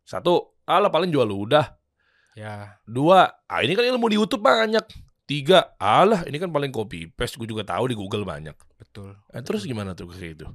[0.08, 1.74] Satu Alah paling jual udah.
[2.38, 2.80] Ya.
[2.88, 4.82] Dua ah Ini kan ilmu di Youtube banyak.
[5.28, 8.56] Tiga Alah ini kan paling copy paste Gue juga tahu di Google banyak.
[8.80, 9.20] Betul.
[9.30, 10.46] Eh, Terus gimana tuh kayak gitu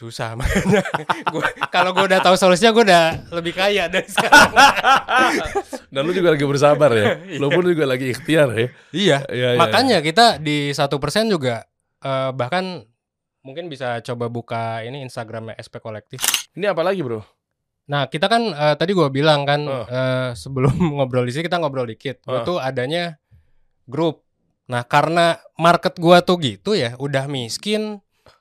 [0.00, 0.80] Susah makanya.
[1.28, 4.48] Gua- Kalau gue udah tahu solusinya gue udah lebih kaya dari sekarang.
[5.92, 9.18] Dan lu juga lagi bersabar ya Lu pun juga lagi ikhtiar ya iya.
[9.28, 11.68] Iya, iya, Makanya kita di satu persen juga
[12.00, 12.80] eh, bahkan
[13.40, 16.20] mungkin bisa coba buka ini Instagramnya SP Kolektif.
[16.52, 17.20] Ini apa lagi bro?
[17.86, 19.84] Nah kita kan eh, tadi gua bilang kan Oh.
[19.84, 22.24] eh, sebelum ngobrol di sini kita ngobrol dikit.
[22.24, 22.40] Oh.
[22.40, 23.20] tuh adanya
[23.84, 24.24] grup.
[24.64, 27.98] Nah karena market gua tuh gitu ya, udah miskin,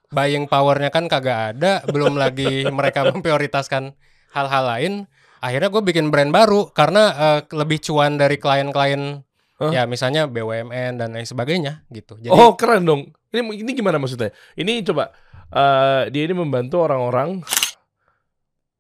[0.10, 3.93] buying powernya kan kagak ada, belum lagi mereka memprioritaskan
[4.34, 4.93] hal-hal lain.
[5.39, 9.24] Akhirnya gue bikin brand baru karena eh, lebih cuan dari klien-klien
[9.60, 9.72] Hah?
[9.72, 12.19] ya misalnya BUMN dan lain sebagainya gitu.
[12.19, 14.36] Jadi oh keren dong Ini ini gimana maksudnya?
[14.60, 15.15] Ini coba
[15.52, 17.39] eh, Dia ini membantu orang-orang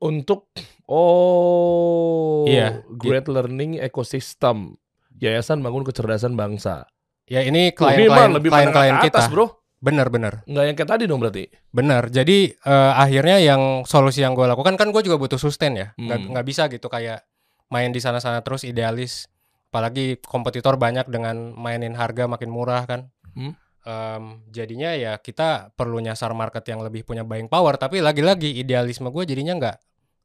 [0.03, 0.51] Untuk
[0.87, 4.75] Oh Iya, Great Learning Ecosystem
[5.19, 6.87] Yayasan Bangun Kecerdasan Bangsa
[7.29, 9.19] ya ini klien-klien klien-klien menengah ke kita.
[9.21, 9.45] atas bro
[9.79, 10.43] Bener-bener.
[10.43, 12.11] Nggak yang kayak tadi dong berarti Benar.
[12.11, 15.87] Jadi eh, akhirnya yang solusi yang gue lakukan kan gue juga butuh sustain ya.
[15.95, 16.29] Nggak Hmm.
[16.35, 17.23] nggak bisa gitu kayak
[17.71, 19.31] main di sana-sana terus idealis.
[19.71, 23.07] Apalagi kompetitor banyak dengan mainin harga makin murah kan.
[23.31, 23.53] Hmm.
[23.79, 27.79] Em, jadinya ya kita perlu nyasar market yang lebih punya buying power.
[27.79, 29.77] Tapi lagi-lagi idealisme gue jadinya nggak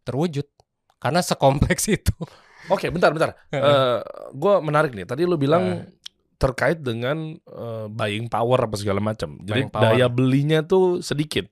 [0.02, 0.44] terwujud
[0.98, 2.12] karena sekompleks itu.
[2.64, 4.00] Oke bentar bentar Eh
[4.32, 5.84] Gue menarik nih Tadi lu bilang
[6.34, 9.94] Terkait dengan eh, Buying power apa segala macam Jadi power.
[9.94, 11.46] daya belinya tuh sedikit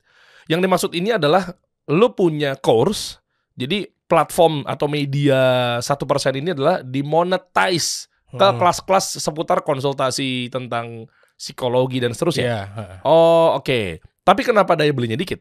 [0.47, 1.55] Yang dimaksud ini adalah
[1.89, 3.19] Lu punya course
[3.55, 5.41] Jadi platform atau media
[5.81, 8.57] satu persen ini adalah dimonetize ke Hmm.
[8.57, 11.05] kelas-kelas seputar konsultasi tentang
[11.37, 12.45] psikologi dan seterusnya.
[12.45, 12.97] Iya, heeh.
[13.05, 14.01] Oh oke.
[14.21, 15.41] Tapi kenapa daya belinya dikit?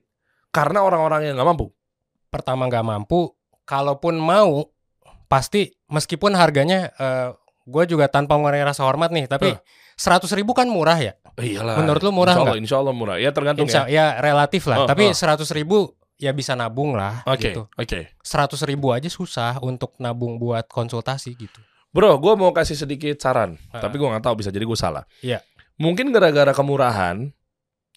[0.52, 1.68] Karena orang-orang yang nggak mampu.
[2.28, 3.32] pertama nggak mampu,
[3.64, 4.64] kalaupun mau
[5.28, 6.92] pasti meskipun harganya
[7.66, 9.54] gue juga tanpa mengurangi rasa hormat nih, tapi
[9.96, 11.80] seratus ribu kan murah ya, Iyalah.
[11.80, 12.58] Menurut lu murah nggak?
[12.60, 13.16] Insya Allah murah.
[13.22, 14.18] Ya tergantung Insya, ya.
[14.18, 14.84] ya relatif lah.
[14.84, 15.16] Oh, tapi oh.
[15.16, 17.66] seratus ribu ya bisa nabung lah, Oke, gitu.
[17.74, 18.00] oke.
[18.22, 21.60] Seratus ribu aja susah untuk nabung buat konsultasi gitu.
[21.92, 23.84] Bro, gue mau kasih sedikit saran, Ah.
[23.84, 25.04] tapi gue nggak tahu bisa jadi gue salah.
[25.20, 25.42] Iya.
[25.82, 27.34] Mungkin gara-gara kemurahan,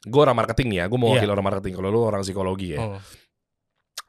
[0.08, 1.76] gue orang marketing nih ya, gue mau wakil orang marketing.
[1.78, 2.80] Kalau lu orang psikologi ya.
[2.80, 2.98] Hmm.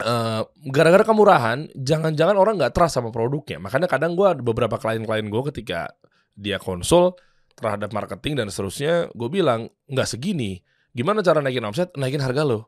[0.01, 3.61] Eh, gara-gara kemurahan, jangan-jangan orang nggak trust sama produknya.
[3.61, 5.93] Makanya kadang ada beberapa klien-klien gue ketika
[6.35, 7.15] dia konsul
[7.55, 10.59] terhadap marketing dan seterusnya, gue bilang nggak segini.
[10.91, 11.91] Gimana cara naikin omset?
[11.95, 12.67] Naikin harga lo.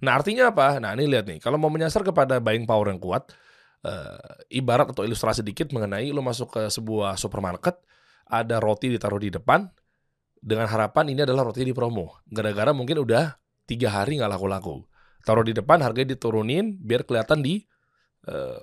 [0.00, 0.80] Nah artinya apa?
[0.80, 3.32] Nah ini lihat nih, kalau mau menyasar kepada buying power yang kuat,
[3.84, 7.76] eh, ibarat atau ilustrasi dikit mengenai lo masuk ke sebuah supermarket,
[8.28, 9.68] ada roti ditaruh di depan,
[10.40, 12.24] dengan harapan ini adalah roti di promo.
[12.24, 13.36] Gara-gara mungkin udah
[13.68, 14.88] tiga hari nggak laku-laku.
[15.20, 17.60] Taruh di depan, harganya diturunin biar kelihatan di
[18.26, 18.60] eh,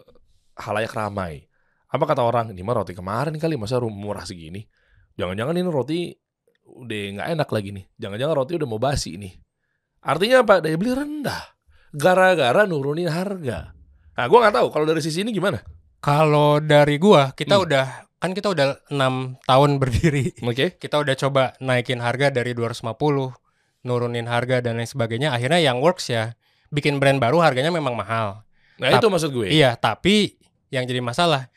[0.58, 1.46] halayak ramai.
[1.88, 2.52] Apa kata orang?
[2.52, 4.66] Ini mah roti kemarin kali, masa murah segini?
[5.18, 6.00] Jangan-jangan ini roti
[6.68, 7.86] udah nggak enak lagi nih.
[7.96, 9.34] Jangan-jangan roti udah mau basi nih.
[10.04, 10.62] Artinya apa?
[10.62, 11.44] Daya beli rendah.
[11.96, 13.74] Gara-gara nurunin harga.
[14.14, 15.58] Nah, gua nggak tahu kalau dari sisi ini gimana.
[15.98, 17.66] Kalau dari gua, kita Hmm.
[17.66, 17.86] udah
[18.22, 20.38] kan kita udah enam tahun berdiri.
[20.46, 20.78] Oke.
[20.78, 23.34] Kita udah coba naikin harga dari 250,
[23.82, 25.34] nurunin harga dan lain sebagainya.
[25.34, 26.37] Akhirnya yang works ya
[26.70, 28.44] bikin brand baru harganya memang mahal.
[28.78, 29.48] Nah, Tap- itu maksud gue.
[29.50, 30.38] Iya, tapi
[30.70, 31.48] yang jadi masalah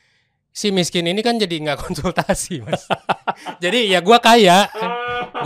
[0.51, 2.87] si miskin ini kan jadi nggak konsultasi, Mas.
[3.63, 4.67] jadi ya gua kaya,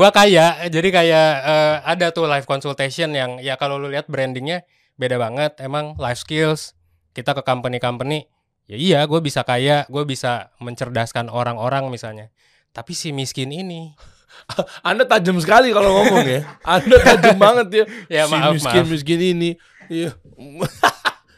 [0.00, 4.64] gua kaya, jadi kayak eh, ada tuh live consultation yang ya kalau lu lihat brandingnya
[4.96, 5.60] beda banget.
[5.60, 6.72] Emang life skills
[7.14, 8.26] kita ke company-company,
[8.66, 12.34] ya iya gue bisa kaya, gue bisa mencerdaskan orang-orang misalnya.
[12.74, 13.94] Tapi si miskin ini,
[14.88, 16.40] Anda tajam sekali kalau ngomong ya.
[16.62, 17.84] Anda tajam banget ya.
[18.08, 18.90] Ya, si maaf, miskin maaf.
[18.90, 19.50] miskin ini.
[19.86, 20.10] Iya.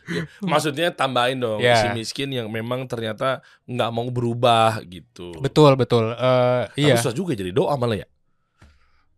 [0.07, 1.83] Ya, Maksudnya tambahin dong Ya.
[1.83, 5.35] si miskin yang memang ternyata nggak mau berubah gitu.
[5.43, 8.09] betul betul, Tapi iya susah juga jadi doa malah ya.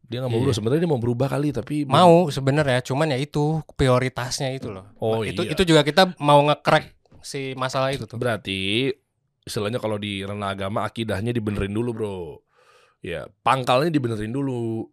[0.08, 0.44] Dia nggak mau Iya.
[0.48, 0.56] berubah.
[0.56, 4.88] Sebenarnya dia mau berubah kali tapi mau sebenarnya, cuman ya itu prioritasnya itu loh.
[4.96, 5.52] Oh itu iya.
[5.52, 8.16] itu juga kita mau nge-crack si masalah itu tuh.
[8.16, 8.88] Berarti
[9.44, 12.40] istilahnya kalau di ranah agama akidahnya dibenerin dulu bro.
[13.00, 14.88] Ya pangkalnya dibenerin dulu.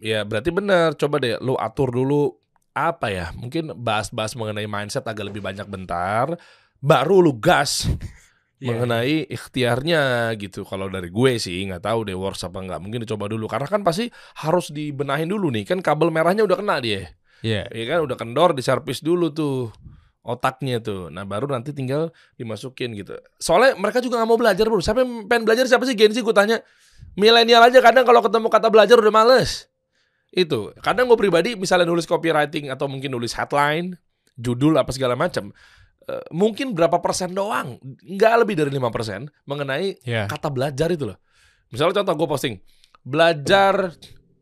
[0.00, 0.96] Ya berarti bener.
[0.96, 2.34] Coba deh lu atur dulu
[2.72, 3.26] apa ya?
[3.36, 6.34] Mungkin bahas-bahas mengenai mindset agak lebih banyak bentar.
[6.82, 7.84] Baru lu gas
[8.62, 8.78] Iya.
[8.78, 10.02] mengenai ikhtiarnya
[10.38, 10.62] gitu.
[10.62, 12.78] Kalau dari gue sih nggak tahu deh works apa nggak.
[12.78, 14.06] Mungkin dicoba dulu karena kan pasti
[14.38, 15.66] harus dibenahin dulu nih.
[15.66, 17.10] Kan kabel merahnya udah kena dia.
[17.42, 17.66] Iya.
[17.74, 19.74] Iya kan udah kendor diservis dulu tuh
[20.22, 21.10] otaknya tuh.
[21.10, 23.18] Nah baru nanti tinggal dimasukin gitu.
[23.42, 24.78] Soalnya mereka juga nggak mau belajar bro.
[24.78, 26.62] Siapa yang pengen belajar siapa sih Gen Z gue tanya.
[27.12, 29.68] Milenial aja kadang kalau ketemu kata belajar udah males.
[30.32, 30.72] Itu.
[30.80, 34.00] Kadang gue pribadi misalnya nulis copywriting atau mungkin nulis headline,
[34.34, 35.52] judul apa segala macam.
[36.02, 40.26] eh, mungkin berapa persen doang, nggak lebih dari lima persen mengenai Iya.
[40.26, 41.14] kata belajar itu loh.
[41.70, 42.54] Misalnya contoh gue posting,
[43.06, 43.94] belajar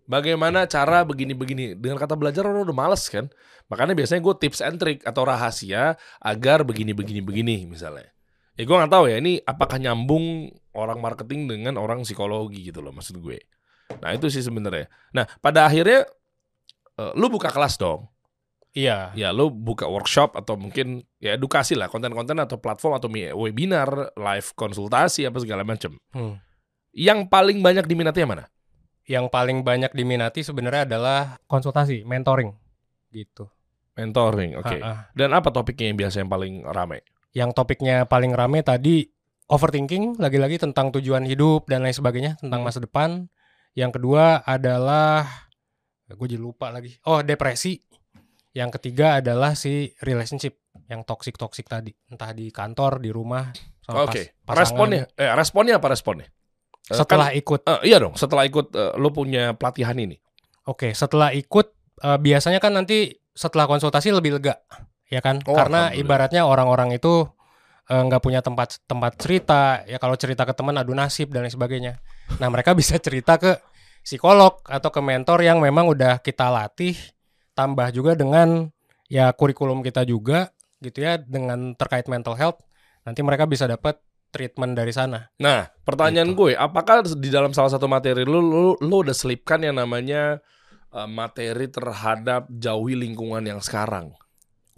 [0.08, 1.76] bagaimana cara begini-begini.
[1.76, 3.28] Dengan kata belajar orang udah males kan.
[3.68, 8.08] Makanya biasanya gue tips and trick atau rahasia agar begini-begini-begini misalnya.
[8.58, 12.94] Ya gue nggak tahu ya ini apakah nyambung orang marketing dengan orang psikologi gitu loh
[12.94, 13.38] maksud gue.
[13.98, 14.86] Nah itu sih sebenarnya.
[15.14, 16.06] Nah pada akhirnya
[16.98, 18.06] eh, lu buka kelas dong.
[18.70, 19.10] Iya.
[19.18, 24.48] Ya lu buka workshop atau mungkin ya edukasi lah konten-konten atau platform atau webinar, live
[24.54, 25.98] konsultasi apa segala macam.
[26.14, 26.38] Hmm.
[26.94, 28.46] Yang paling banyak diminati yang mana?
[29.10, 32.54] Yang paling banyak diminati sebenarnya adalah konsultasi, mentoring
[33.10, 33.50] gitu.
[33.98, 34.78] Mentoring, oke.
[34.80, 35.10] Ah.
[35.12, 37.02] Dan apa topiknya yang biasa yang paling ramai?
[37.30, 39.06] Yang topiknya paling rame tadi
[39.46, 42.68] overthinking, lagi-lagi tentang tujuan hidup dan lain sebagainya, tentang Hmm.
[42.70, 43.26] masa depan.
[43.74, 45.26] Yang kedua adalah
[46.06, 46.98] gue jadi lupa lagi.
[47.06, 47.78] Oh, depresi.
[48.50, 50.58] Yang ketiga adalah si relationship
[50.90, 54.10] yang toxic toxic tadi, entah di kantor, di rumah, sama Oke.
[54.10, 54.58] pas- pasangan.
[54.66, 56.26] Responnya, eh, responnya apa responnya?
[56.90, 58.18] Eh, Setelah ikut kan, eh, iya dong.
[58.18, 60.18] Setelah ikut eh, lo punya pelatihan ini.
[60.66, 61.70] Oke, setelah ikut
[62.02, 64.58] eh, biasanya kan nanti setelah konsultasi lebih lega,
[65.10, 65.42] ya kan?
[65.44, 67.26] Oh, Karena ibaratnya orang-orang itu
[67.90, 71.52] eh, nggak punya tempat tempat cerita, ya kalau cerita ke teman adu nasib dan lain
[71.52, 71.98] sebagainya.
[72.38, 73.58] Nah mereka bisa cerita ke
[74.00, 76.96] psikolog atau ke mentor yang memang udah kita latih,
[77.52, 78.70] tambah juga dengan
[79.10, 82.62] ya kurikulum kita juga, gitu ya, dengan terkait mental health.
[83.04, 83.98] Nanti mereka bisa dapat
[84.30, 85.26] treatment dari sana.
[85.42, 86.38] Nah, pertanyaan Gitu.
[86.38, 90.38] gue, apakah di dalam salah satu materi lo, lo, lo udah selipkan yang namanya
[90.94, 94.14] eh, materi terhadap jauhi lingkungan yang sekarang?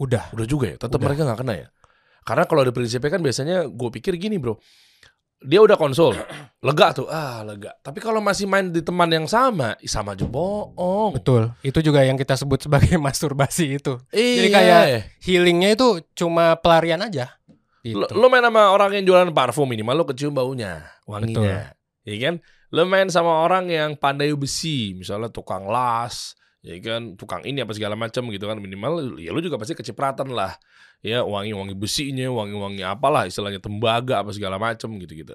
[0.03, 0.35] Udah.
[0.35, 1.07] Udah juga ya, tetap Udah.
[1.07, 1.69] mereka nggak kena ya.
[2.23, 4.59] Karena kalau ada prinsipnya kan biasanya gue pikir gini bro,
[5.43, 6.15] dia udah konsul,
[6.67, 7.75] lega tuh, ah lega.
[7.83, 11.19] Tapi kalau masih main di teman yang sama, sama aja bohong.
[11.19, 11.51] Betul.
[11.67, 13.99] Itu juga yang kita sebut sebagai masturbasi itu.
[14.15, 14.35] Iya.
[14.39, 14.83] Jadi kayak
[15.23, 17.39] healingnya itu cuma pelarian aja.
[17.83, 17.99] Gitu.
[17.99, 21.75] lo, lo main sama orang yang jualan parfum minimal lo kecium baunya, wanginya,
[22.07, 22.35] iya kan?
[22.71, 27.75] Lo main sama orang yang pandai besi, misalnya tukang las, ya kan, tukang ini apa
[27.75, 30.57] segala macam gitu kan minimal, ya lo juga pasti kecipratan lah,
[31.03, 35.35] ya wangi-wangi besinya, wangi-wangi apalah istilahnya tembaga apa segala macam gitu-gitu.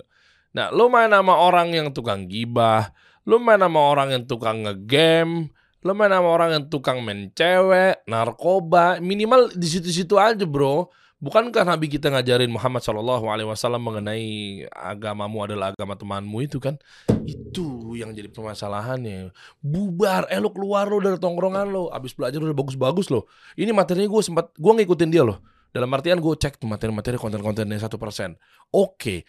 [0.56, 2.90] Nah, lo main sama orang yang tukang gibah,
[3.28, 5.52] lo main sama orang yang tukang ngegame,
[5.86, 10.90] Lo main sama orang yang tukang main cewek, narkoba, minimal di situ-situ aja bro.
[11.22, 16.82] Bukankah Nabi kita ngajarin Muhammad Shallallahu Alaihi Wasallam mengenai agamamu adalah agama temanmu itu kan?
[17.30, 19.34] Itu yang jadi permasalahannya.
[19.58, 21.90] Bubar, eh lo keluar lo dari tongkrongan lo.
[21.90, 23.26] Abis belajar udah bagus-bagus lo.
[23.54, 25.42] Ini materinya gue sempat, gue ngikutin dia loh.
[25.70, 28.38] Dalam artian gue cek tuh materi-materi konten-kontennya satu persen.
[28.70, 29.26] Oke,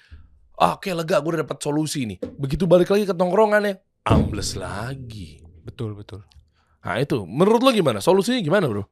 [0.55, 2.19] Ah, oke lega gue udah dapat solusi nih.
[2.35, 5.39] Begitu balik lagi ke tongkrongannya, ambles lagi.
[5.63, 6.27] Betul betul.
[6.83, 8.03] Nah itu, menurut lo gimana?
[8.03, 8.83] Solusinya gimana bro?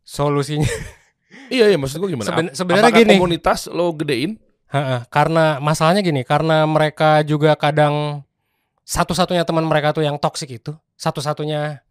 [0.00, 0.64] Solusinya
[1.52, 2.24] Iya iya maksud gue gimana?
[2.26, 3.12] Seben- sebenarnya apakah gini.
[3.18, 4.40] komunitas lo gedein?
[4.66, 8.24] Heeh, karena masalahnya gini, karena mereka juga kadang
[8.86, 11.82] satu-satunya teman mereka tuh yang toksik itu, satu-satunya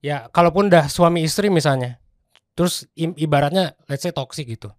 [0.00, 2.00] ya kalaupun udah suami istri misalnya,
[2.56, 4.72] terus ibaratnya let's say toksik gitu.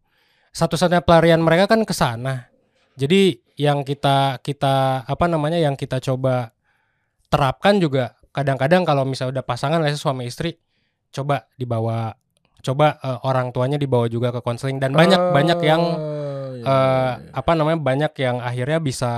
[0.49, 2.49] Satu-satunya pelarian mereka kan ke sana.
[2.97, 6.57] Jadi yang kita kita apa namanya yang kita coba
[7.29, 10.57] terapkan juga kadang-kadang kalau misalnya udah pasangan let's say suami istri
[11.13, 12.17] coba dibawa
[12.65, 15.83] coba eh, orang tuanya dibawa juga ke konseling dan banyak banyak yang
[16.57, 17.31] Ah, iya, eh iya, iya.
[17.37, 19.11] apa namanya banyak yang akhirnya bisa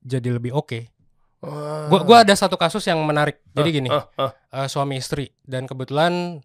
[0.00, 0.95] jadi lebih oke.
[1.44, 1.86] Ah.
[1.92, 3.40] Gua gua ada satu kasus yang menarik.
[3.52, 6.40] Jadi gini, Ah, ah, eh, suami istri dan kebetulan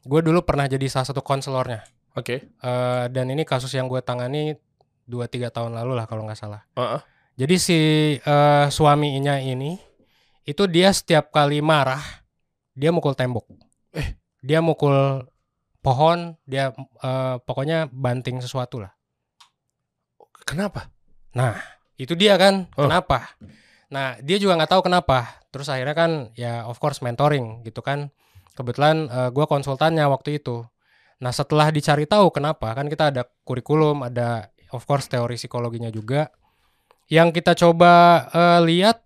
[0.00, 1.84] gue dulu pernah jadi salah satu konselornya.
[2.16, 2.48] Oke.
[2.48, 4.56] Eh, dan ini kasus yang gue tangani
[5.04, 6.64] 2-3 tahun lalu lah kalau nggak salah.
[6.78, 7.02] Ah, ah.
[7.36, 7.78] Jadi si
[8.16, 9.76] eh, suaminya ini
[10.48, 12.00] itu dia setiap kali marah
[12.72, 13.44] dia mukul tembok.
[13.92, 14.16] Eh.
[14.40, 15.26] Dia mukul
[15.84, 18.92] pohon, dia eh, pokoknya banting sesuatu lah.
[20.48, 20.88] Kenapa?
[22.00, 22.88] Itu dia kan, Oh.
[22.88, 23.36] kenapa?
[23.90, 25.42] Nah, dia juga nggak tahu kenapa.
[25.50, 28.14] Terus akhirnya kan ya of course mentoring gitu kan.
[28.54, 30.62] Kebetulan eh, gua konsultannya waktu itu.
[31.20, 36.30] Nah, setelah dicari tahu kenapa, kan kita ada kurikulum, ada of course teori psikologinya juga.
[37.10, 37.92] Yang kita coba
[38.30, 39.02] eh, lihat,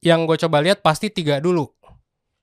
[0.00, 1.68] yang gue coba lihat pasti tiga dulu.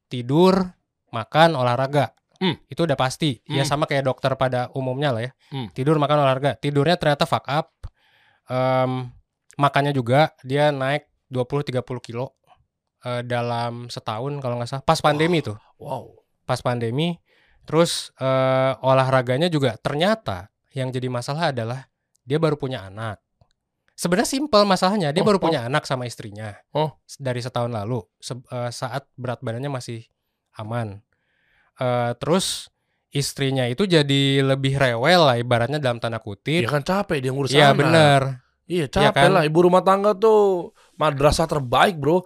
[0.07, 0.61] Tidur,
[1.09, 2.13] makan, olahraga.
[2.37, 2.53] Hmm.
[2.69, 3.41] Itu udah pasti.
[3.49, 3.69] Ya Hmm.
[3.73, 5.31] sama kayak dokter pada umumnya lah ya.
[5.49, 5.67] Hmm.
[5.73, 6.53] Tidur, makan, olahraga.
[6.53, 7.73] Tidurnya ternyata fuck up.
[8.47, 9.09] Em,
[9.57, 12.35] makannya juga dia naik 20-30 kilo
[13.03, 14.83] eh, dalam setahun kalau nggak salah.
[14.83, 16.17] Pas pandemi tuh, Wow.
[16.43, 17.19] pas pandemi.
[17.67, 21.85] Terus eh, olahraganya juga ternyata yang jadi masalah adalah
[22.23, 23.19] dia baru punya anak.
[23.97, 25.49] Sebenarnya simpel masalahnya, dia Oh, baru oh.
[25.49, 26.53] punya anak sama istrinya.
[26.69, 26.93] Oh.
[27.17, 30.05] Dari setahun lalu, se- eh, saat berat badannya masih
[30.53, 31.01] aman.
[31.77, 32.69] Eh, terus
[33.09, 36.61] istrinya itu jadi lebih rewel lah ibaratnya dalam tanda kutip.
[36.61, 37.81] Iya kan capek dia ngurus Iya anak.
[38.67, 39.31] Iya Iya capek kan?
[39.33, 39.43] lah.
[39.47, 42.25] Ibu rumah tangga tuh madrasah terbaik bro.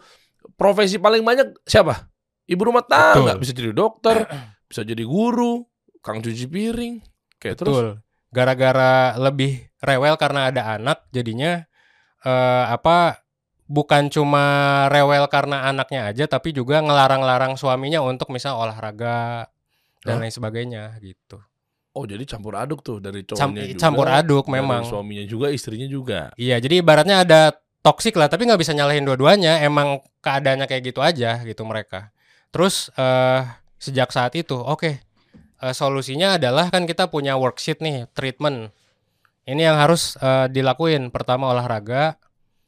[0.57, 2.09] Profesi paling banyak siapa?
[2.49, 3.37] Ibu rumah tangga.
[3.37, 3.41] Betul.
[3.45, 4.17] Bisa jadi dokter,
[4.65, 5.63] bisa jadi guru,
[6.01, 6.95] kang cuci piring.
[7.37, 7.75] Kayak terus.
[7.75, 7.89] Betul.
[8.31, 11.67] Gara-gara lebih rewel karena ada anak, jadinya
[12.23, 13.21] eh, apa?
[13.71, 14.43] Bukan cuma
[14.91, 19.47] rewel karena anaknya aja, tapi juga ngelarang-larang suaminya untuk misal olahraga
[20.03, 20.27] dan Hah?
[20.27, 21.39] lain sebagainya gitu.
[21.95, 23.79] Oh jadi campur aduk tuh dari Cam- cowoknya juga.
[23.79, 24.83] campur aduk memang.
[24.83, 26.35] Suaminya juga, istrinya juga.
[26.35, 27.41] Iya, jadi ibaratnya ada
[27.81, 29.61] toksik lah, tapi nggak bisa nyalahin dua-duanya.
[29.65, 32.13] Emang keadaannya kayak gitu aja gitu mereka.
[32.53, 33.41] Terus eh
[33.81, 35.01] sejak saat itu, oke,
[35.61, 38.69] eh, solusinya adalah kan kita punya worksheet nih, treatment.
[39.49, 41.09] Ini yang harus eh, dilakuin.
[41.09, 42.21] Pertama olahraga,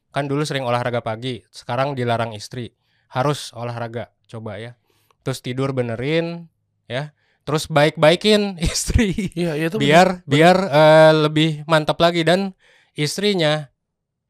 [0.10, 2.74] kan dulu sering olahraga pagi, sekarang dilarang istri.
[3.14, 4.74] Harus olahraga, coba ya.
[5.22, 6.50] Terus tidur benerin,
[6.90, 7.14] ya.
[7.44, 9.78] Terus baik-baikin istri iya tuh.
[9.78, 12.56] biar biar eh, lebih mantap lagi dan
[12.96, 13.73] istrinya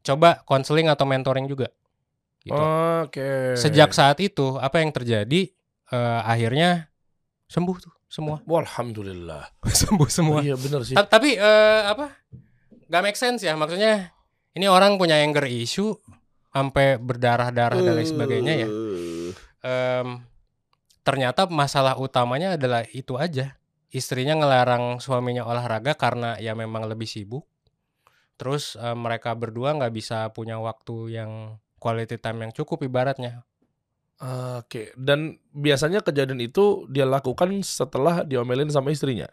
[0.03, 1.71] coba konseling atau mentoring juga.
[2.43, 2.59] Gitu.
[3.07, 3.55] Oke.
[3.55, 5.47] Sejak saat itu apa yang terjadi
[5.89, 6.91] eh, akhirnya
[7.47, 9.47] sembuh tuh semua Alhamdulillah.
[9.81, 10.43] sembuh semua.
[10.43, 10.93] Iya bener sih.
[10.93, 12.11] Ta- Tapi eh, apa?
[12.91, 14.11] Gak make sense ya maksudnya
[14.53, 15.95] ini orang punya anger issue
[16.53, 18.69] sampai berdarah-darah dan lain sebagainya ya.
[19.65, 20.21] Em,
[21.01, 23.57] ternyata masalah utamanya adalah itu aja.
[23.89, 27.49] Istrinya ngelarang suaminya olahraga karena ya memang lebih sibuk.
[28.37, 31.31] Terus eh, mereka berdua nggak bisa punya waktu yang
[31.77, 33.43] quality time yang cukup ibaratnya.
[34.63, 39.27] Oke, dan biasanya kejadian itu dia lakukan setelah diomelin sama istrinya.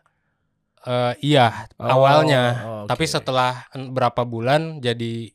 [0.83, 2.43] Eh, iya Oh, awalnya,
[2.83, 2.89] oke.
[2.89, 5.31] tapi setelah berapa bulan jadi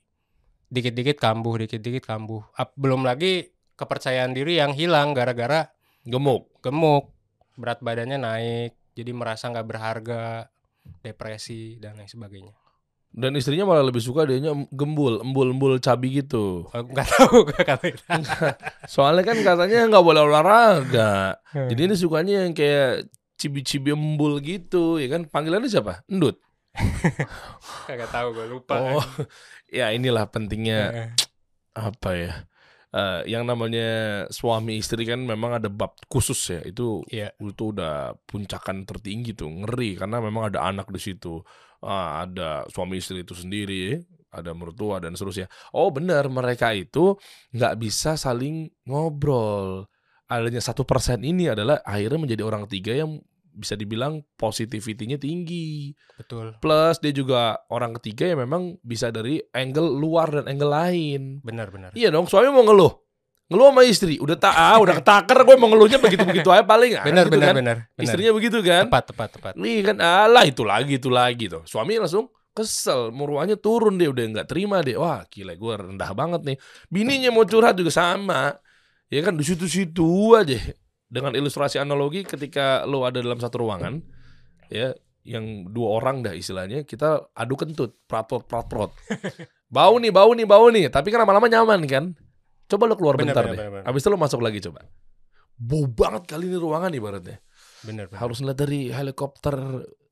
[0.67, 2.41] dikit-dikit kambuh, dikit-dikit kambuh.
[2.75, 5.69] Belum lagi kepercayaan diri yang hilang gara-gara
[6.03, 6.49] gemuk.
[6.65, 7.13] gemuk,
[7.61, 10.49] berat badannya naik, jadi merasa nggak berharga,
[11.05, 12.57] depresi dan lain sebagainya.
[13.15, 16.67] Dan istrinya malah lebih suka dianya gembul, embul-embul cabi gitu.
[16.75, 18.03] Eh, Nggak tahu gue kata itu.
[18.85, 21.39] Soalnya kan katanya nggak boleh olahraga.
[21.49, 23.07] Jadi ini sukanya yang kayak
[23.39, 25.23] cibi-cibi embul gitu, ya kan?
[25.25, 26.03] Panggilannya siapa?
[26.11, 26.43] Endut.
[27.87, 28.99] Kagak tahu gue lupa.
[28.99, 29.05] Oh,
[29.71, 31.09] ya inilah pentingnya Eh,
[31.75, 32.33] apa ya?
[32.91, 33.87] eh, yang namanya
[34.27, 36.59] suami istri kan memang ada bab khusus ya.
[36.63, 37.31] Itu Iya.
[37.37, 41.39] itu udah puncakan tertinggi tuh, ngeri karena memang ada anak di situ.
[41.83, 44.03] Ah, ada suami istri itu sendiri,
[44.35, 45.47] ada mertua dan seterusnya.
[45.71, 47.15] Oh benar, mereka itu
[47.55, 49.87] nggak bisa saling ngobrol.
[50.27, 53.21] Adanya satu persen ini adalah akhirnya menjadi orang tiga yang
[53.55, 55.95] bisa dibilang positivity-nya tinggi.
[56.19, 56.59] Betul.
[56.59, 61.39] Plus dia juga orang ketiga yang memang bisa dari angle luar dan angle lain.
[61.39, 61.89] Benar benar.
[61.95, 63.04] Iya dong, suami mau ngeluh.
[63.45, 66.97] Ngeluh sama istri, udah tak ah, udah ketaker gue mau ngeluhnya begitu-begitu aja paling.
[66.97, 67.55] Ah, Benar gitu benar kan.
[67.61, 67.77] benar.
[67.93, 68.01] benar.
[68.01, 68.89] Istrinya begitu kan?
[68.89, 69.53] tepat tepat tepat.
[69.53, 71.61] Nih kan alah itu lagi itu lagi tuh.
[71.69, 74.97] Suami langsung kesel, muruannya turun dia udah nggak terima deh.
[74.97, 76.57] Wah gila gue rendah banget nih.
[76.89, 78.57] Bininya mau curhat juga sama.
[79.13, 80.57] Ya kan di situ-situ aja.
[81.05, 84.01] Dengan ilustrasi analogi ketika lo ada dalam satu ruangan,
[84.73, 84.89] ya
[85.21, 88.89] yang dua orang dah istilahnya kita adu kentut, praprot praprot.
[89.75, 90.89] bau nih, bau nih, bau nih.
[90.89, 92.17] Tapi kan lama-lama nyaman kan.
[92.65, 93.59] Coba lo keluar Benar, bentar benar, deh.
[93.59, 93.85] benar, benar.
[93.85, 94.81] Habis itu lo masuk lagi coba.
[95.55, 97.39] Bau banget kali ini ruangan ibaratnya
[97.81, 98.19] Benar benar.
[98.19, 99.55] harus ngeliat dari helikopter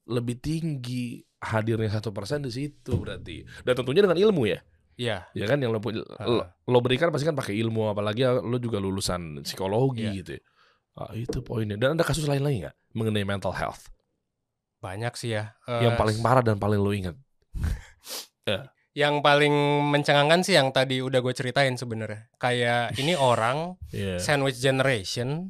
[0.07, 4.59] lebih tinggi hadirnya satu persen di situ berarti dan tentunya dengan ilmu ya
[4.95, 5.27] Iya.
[5.33, 9.41] ya kan yang lo, lo, lo berikan pasti kan pakai ilmu apalagi lo juga lulusan
[9.43, 10.15] psikologi Iya.
[10.21, 10.41] gitu ya.
[10.93, 13.89] Ah, itu poinnya dan ada kasus lain lagi nggak mengenai mental health
[14.79, 15.57] Banyak sih ya.
[15.65, 17.17] Eh, yang paling parah dan paling lo ingat
[18.93, 19.53] yang paling
[19.89, 22.29] mencengangkan sih yang tadi udah gue ceritain sebenarnya.
[22.37, 24.21] Kayak ini orang Iya.
[24.21, 25.49] sandwich generation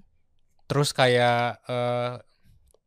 [0.63, 2.23] terus kayak eh,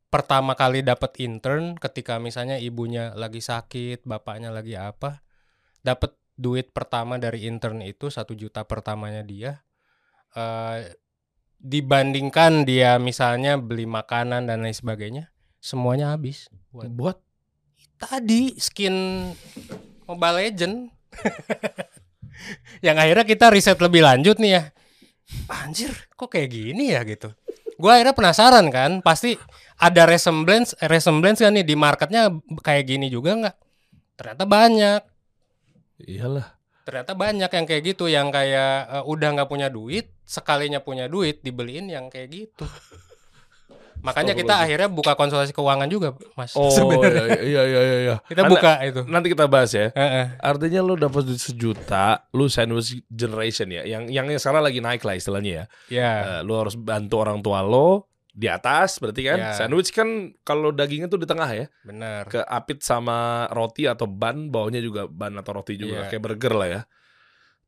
[0.09, 5.21] pertama kali dapat intern ketika misalnya ibunya lagi sakit bapaknya lagi apa
[5.85, 9.61] dapat duit pertama dari intern itu satu juta pertamanya dia
[10.33, 10.97] eh,
[11.57, 15.29] dibandingkan dia misalnya beli makanan dan lain sebagainya
[15.61, 17.19] semuanya habis buat buat
[17.97, 18.97] tadi skin
[20.07, 20.77] Mobile Legend.
[22.87, 24.63] Yang akhirnya kita riset lebih lanjut nih ya.
[25.51, 27.35] Anjir kok kayak gini ya gitu?
[27.77, 29.35] Gua akhirnya penasaran kan pasti
[29.77, 32.31] ada resemblance resemblance kan nih di marketnya
[32.63, 33.57] kayak gini juga nggak?
[34.17, 35.01] Ternyata banyak.
[36.07, 36.57] Iyalah.
[36.87, 41.43] Ternyata banyak yang kayak gitu yang kayak eh, udah nggak punya duit sekalinya punya duit
[41.43, 42.67] dibeliin yang kayak gitu
[44.01, 48.45] makanya kita akhirnya buka konsultasi keuangan juga mas oh sebenarnya iya iya iya iya kita
[48.45, 50.27] Anda- buka itu nanti kita bahas ya Heeh.
[50.39, 55.15] Artinya lu dapat duit sejuta, lu sandwich generation ya, yang yang sekarang lagi naik lah
[55.15, 55.65] istilahnya ya.
[55.91, 59.39] ya Eh, lu harus bantu orang tua lo di atas, berarti kan?
[59.41, 59.53] Ya.
[59.57, 60.07] Sandwich kan
[60.45, 65.33] kalau dagingnya tuh di tengah ya, benar keapit sama roti atau ban, bawahnya juga ban
[65.41, 66.09] atau roti juga Iya.
[66.13, 66.81] kayak burger lah ya.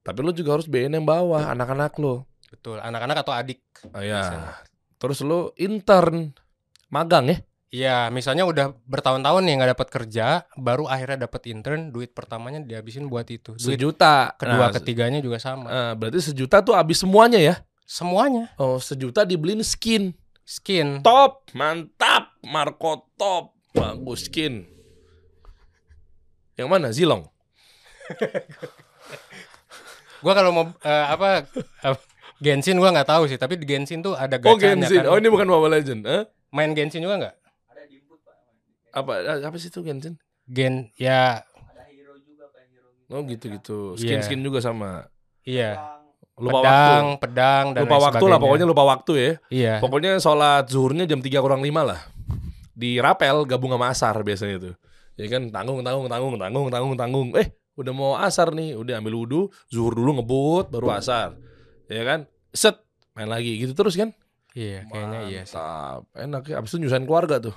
[0.04, 2.28] Tapi lu juga harus biayain yang bawah, anak-anak lo.
[2.52, 3.60] Betul, anak-anak atau adik.
[3.92, 4.60] Oh, ya.
[4.98, 6.34] Terus lu intern,
[6.88, 7.38] magang ya?
[7.68, 10.26] Iya, misalnya udah bertahun-tahun nih nggak dapat kerja,
[10.56, 13.54] baru akhirnya dapat intern, duit pertamanya dihabisin buat itu.
[13.54, 14.32] Duit Sejuta.
[14.34, 15.68] kedua, Nah, ketiganya juga sama.
[15.68, 17.60] eh, berarti sejuta tuh habis semuanya ya?
[17.84, 20.16] Semuanya Oh, sejuta dibeliin skin.
[20.42, 21.04] skin.
[21.04, 24.64] Top, mantap, Marco top, bagus skin.
[26.56, 27.28] Yang mana Zilong?
[30.18, 31.46] Gua kalau mau eh, apa
[31.84, 31.96] eh,
[32.38, 35.10] Genshin gua nggak tahu sih, tapi di Genshin tuh ada Oh gacanya Genshin, kan.
[35.10, 36.22] oh ini bukan Mobile Legend, eh?
[36.50, 37.34] Main Genshin juga nggak?
[38.94, 39.12] Apa
[39.42, 40.14] apa sih itu Genshin?
[40.48, 41.42] Gen ya
[43.08, 44.20] Oh gitu gitu, Iya.
[44.20, 45.08] skin skin juga sama.
[45.42, 45.96] iya.
[46.38, 47.20] Lupa pedang, waktu.
[47.24, 49.30] pedang dan Lupa lain waktu lah, pokoknya lupa waktu ya.
[49.50, 49.74] Iya.
[49.82, 51.98] Pokoknya sholat zuhurnya jam 3 kurang 5 lah.
[52.70, 54.74] Di rapel gabung sama asar biasanya tuh.
[55.18, 57.28] Ya kan tanggung tanggung tanggung tanggung tanggung tanggung.
[57.34, 61.34] Eh udah mau asar nih, udah ambil wudhu, zuhur dulu ngebut, baru asar.
[61.88, 62.20] Ya kan?
[62.52, 62.76] Set
[63.12, 64.12] main lagi gitu terus kan?
[64.52, 65.54] Iya, kayaknya iya sih.
[65.54, 66.02] Mantap.
[66.14, 66.54] Enak ya.
[66.58, 67.54] Abis itu nyusahin keluarga tuh.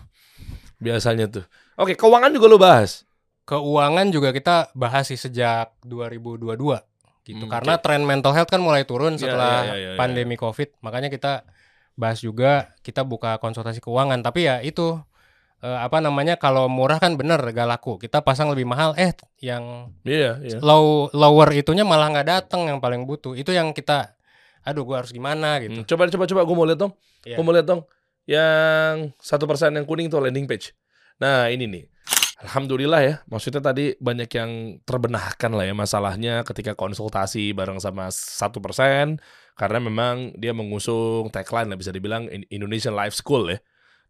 [0.77, 1.45] Biasanya tuh.
[1.77, 3.05] Oke, keuangan juga lo bahas.
[3.45, 6.81] Keuangan juga kita bahas sih sejak 2022
[7.21, 7.43] gitu.
[7.45, 7.83] Hmm, Karena oke.
[7.83, 10.77] tren mental health kan mulai turun Iya, setelah iya, iya, iya, pandemi Covid.
[10.81, 11.45] Makanya kita
[11.93, 14.21] bahas juga kita buka konsultasi keuangan.
[14.21, 14.97] Tapi ya itu
[15.61, 17.97] eh, apa namanya kalau murah kan bener gak laku.
[17.97, 20.57] Kita pasang lebih mahal eh yang Iya, iya.
[20.61, 23.33] low lower itunya malah nggak datang yang paling butuh.
[23.37, 24.17] Itu yang kita
[24.61, 25.81] aduh gua harus gimana gitu.
[25.81, 26.93] Hmm, Coba coba coba gue mau lihat dong.
[27.25, 27.35] Iya.
[27.37, 27.81] Gue mau lihat dong.
[28.29, 30.73] Yang satu persen yang kuning tuh landing page.
[31.17, 31.83] Nah ini nih.
[32.41, 33.15] Alhamdulillah ya.
[33.29, 34.51] Maksudnya tadi banyak yang
[34.81, 39.21] terbenahkan lah ya masalahnya ketika konsultasi bareng sama satu persen.
[39.53, 43.59] Karena memang dia mengusung tagline lah bisa dibilang In- Indonesian Life School ya.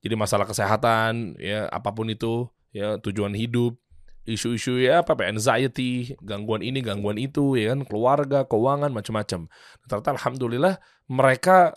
[0.02, 3.76] Jadi masalah kesehatan ya apa pun itu ya tujuan hidup
[4.24, 9.50] isu-isu ya apa apa anxiety gangguan ini gangguan itu ya kan keluarga keuangan macam-macam
[9.84, 10.76] ternyata alhamdulillah
[11.08, 11.74] mereka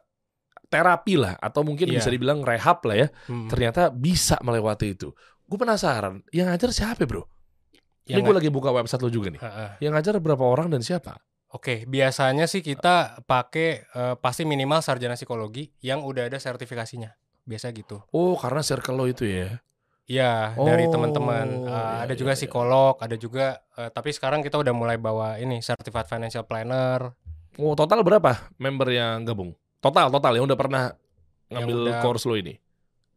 [0.69, 2.01] terapi lah atau mungkin Iya.
[2.01, 3.49] bisa dibilang rehab lah ya Hmm.
[3.49, 5.13] ternyata bisa melewati itu
[5.45, 7.25] gue penasaran yang ngajar siapa bro
[8.05, 9.71] ini Yang gue lagi buka website lo juga nih Heeh.
[9.81, 11.21] yang ngajar berapa orang dan siapa
[11.55, 17.15] Oke, biasanya sih kita pakai eh, pasti minimal sarjana psikologi yang udah ada sertifikasinya.
[17.47, 18.03] Biasa gitu.
[18.11, 19.63] Oh, karena circle lo itu ya.
[20.05, 21.65] Iya, dari Oh, teman-teman.
[21.65, 22.39] Eh, iya, ada iya, juga iya.
[22.39, 27.17] psikolog, ada juga eh, tapi sekarang kita udah mulai bawa ini certified financial planner.
[27.57, 29.57] Oh, total berapa member yang gabung?
[29.81, 30.85] Total, total yang udah pernah
[31.49, 32.61] ngambil udah- course lo ini.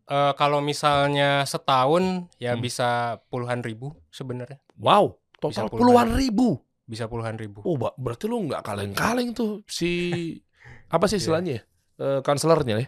[0.08, 2.64] Eh, kalau misalnya setahun ya Hmm.
[2.64, 4.64] bisa puluhan ribu sebenarnya.
[4.80, 5.82] Wow, Bisa total puluhan.
[5.84, 6.48] puluhan ribu.
[6.88, 7.60] Bisa puluhan ribu.
[7.68, 9.92] Oh, berarti lu nggak kaleng-kaleng tuh si
[10.96, 11.62] apa sih istilahnya ya?
[11.98, 12.88] Eh, Konselornya ya?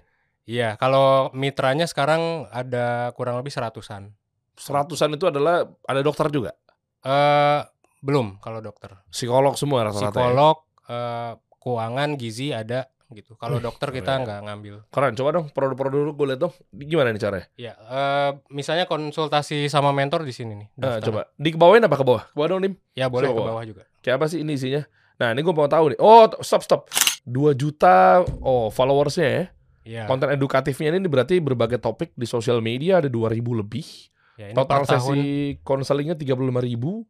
[0.50, 4.10] Iya, kalau mitranya sekarang ada kurang lebih seratusan.
[4.58, 6.58] Seratusan itu adalah ada dokter juga,
[7.00, 7.62] Eh
[8.02, 8.97] belum kalau dokter.
[9.08, 10.10] psikolog semua rata-rata.
[10.10, 10.12] ya?
[10.12, 10.58] Psikolog,
[10.89, 13.38] eh, keuangan, gizi ada gitu.
[13.38, 14.76] Kalau Wih, dokter kita nggak ngambil.
[14.89, 16.54] Keren, coba dong produk-produk dulu gue lihat dong.
[16.74, 17.45] Gimana nih caranya?
[17.54, 20.68] Ya, eh, misalnya konsultasi sama mentor di sini nih.
[20.68, 21.06] Eh, daftar.
[21.06, 22.24] coba di kebawain apa ke bawah?
[22.26, 22.74] Ke bawah dong, Dim.
[22.97, 23.64] Ya boleh Coba ke bawah.
[23.64, 23.84] juga.
[24.02, 24.82] Kayak apa sih ini isinya?
[25.20, 26.00] Nah, ini gue mau tahu nih.
[26.00, 26.82] Oh, stop stop.
[27.24, 29.43] 2 juta oh followersnya ya.
[29.88, 33.86] Ya, Konten edukatifnya ini berarti berbagai topik di sosial media ada 2000 lebih.
[34.39, 37.03] ya ini Total sesi konselingnya 35.000.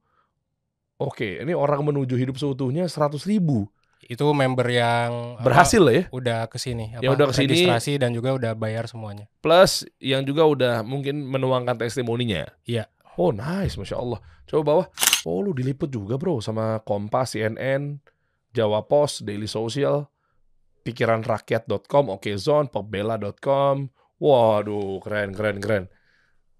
[0.99, 3.71] Oke, ini orang menuju hidup seutuhnya 100.000 ribu.
[4.03, 6.03] Itu member yang apa, Berhasil lah ya.
[6.11, 6.95] udah ke sini.
[7.03, 7.51] Ya udah ke sini.
[7.51, 9.27] Registrasi dan juga udah bayar semuanya.
[9.43, 12.47] Plus yang juga udah mungkin menuangkan testimoninya.
[12.63, 12.87] Iya.
[13.19, 14.19] Oh nice, masya Allah.
[14.47, 14.87] Coba bawah.
[15.27, 17.99] Oh lu diliput juga bro sama Kompas, CNN,
[18.55, 20.07] Jawa Post, Daily Social,
[20.83, 23.89] pikiranrakyat.com, Okezone, popbella.com.
[24.19, 25.83] Waduh, keren, keren, keren.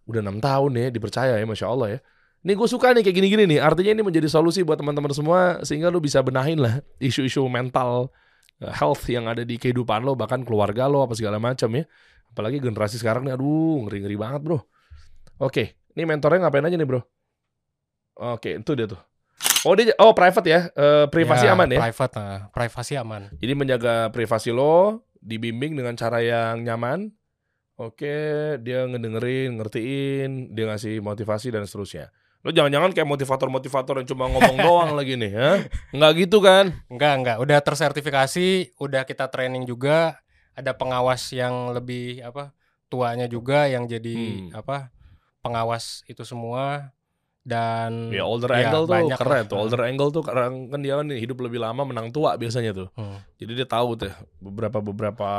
[0.08, 2.00] Udah enam tahun ya, dipercaya ya, masya Allah ya.
[2.40, 3.60] Ini gue suka nih kayak gini-gini nih.
[3.60, 8.08] Artinya ini menjadi solusi buat teman-teman semua sehingga lu bisa benahin lah isu-isu mental
[8.64, 11.84] uh, health yang ada di kehidupan lo, bahkan keluarga lo apa segala macam ya.
[12.32, 14.64] Apalagi generasi sekarang nih, aduh ngeri-ngeri banget bro.
[15.44, 17.04] Oke, ini mentornya ngapain aja nih bro?
[18.20, 19.09] Oke, itu dia tuh.
[19.62, 21.80] Oh dia, oh private ya, Eh, privasi Ya, aman ya.
[21.80, 23.28] Private, nah, privasi aman.
[23.36, 27.12] Jadi menjaga privasi lo, dibimbing dengan cara yang nyaman.
[27.76, 28.12] Oke,
[28.60, 32.12] dia ngedengerin, ngertiin, dia ngasih motivasi dan seterusnya.
[32.40, 35.52] Lo jangan-jangan kayak motivator-motivator yang cuma ngomong doang lagi nih, ya?
[35.92, 36.76] Nggak gitu kan?
[36.88, 37.38] Enggak, enggak.
[37.40, 38.48] Udah tersertifikasi,
[38.80, 40.20] udah kita training juga.
[40.56, 42.52] Ada pengawas yang lebih apa
[42.92, 44.60] tuanya juga yang jadi Hmm.
[44.60, 44.92] apa
[45.40, 46.92] pengawas itu semua
[47.50, 49.58] dan Ya older ya, angle tuh keren tuh.
[49.58, 52.94] Older angle tuh karena kan dia kan hidup lebih lama menang tua biasanya tuh.
[52.94, 53.18] Hmm.
[53.42, 55.30] Jadi dia tahu tuh beberapa beberapa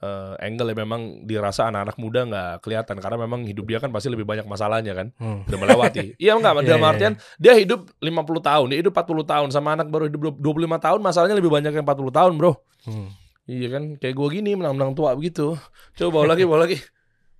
[0.00, 4.08] eh, angle yang memang dirasa anak-anak muda nggak kelihatan karena memang hidup dia kan pasti
[4.08, 5.12] lebih banyak masalahnya kan.
[5.20, 5.44] Hmm.
[5.44, 6.14] Udah melewati.
[6.22, 9.92] iya enggak, dalam iya, artian dia hidup 50 tahun, dia hidup 40 tahun sama anak
[9.92, 12.52] baru hidup 25 tahun masalahnya lebih banyak yang 40 tahun, Bro.
[12.88, 13.12] Hmm.
[13.48, 15.56] Iya kan, kayak gua gini menang-menang tua begitu.
[15.96, 16.78] Coba bawa lagi, bawa lagi.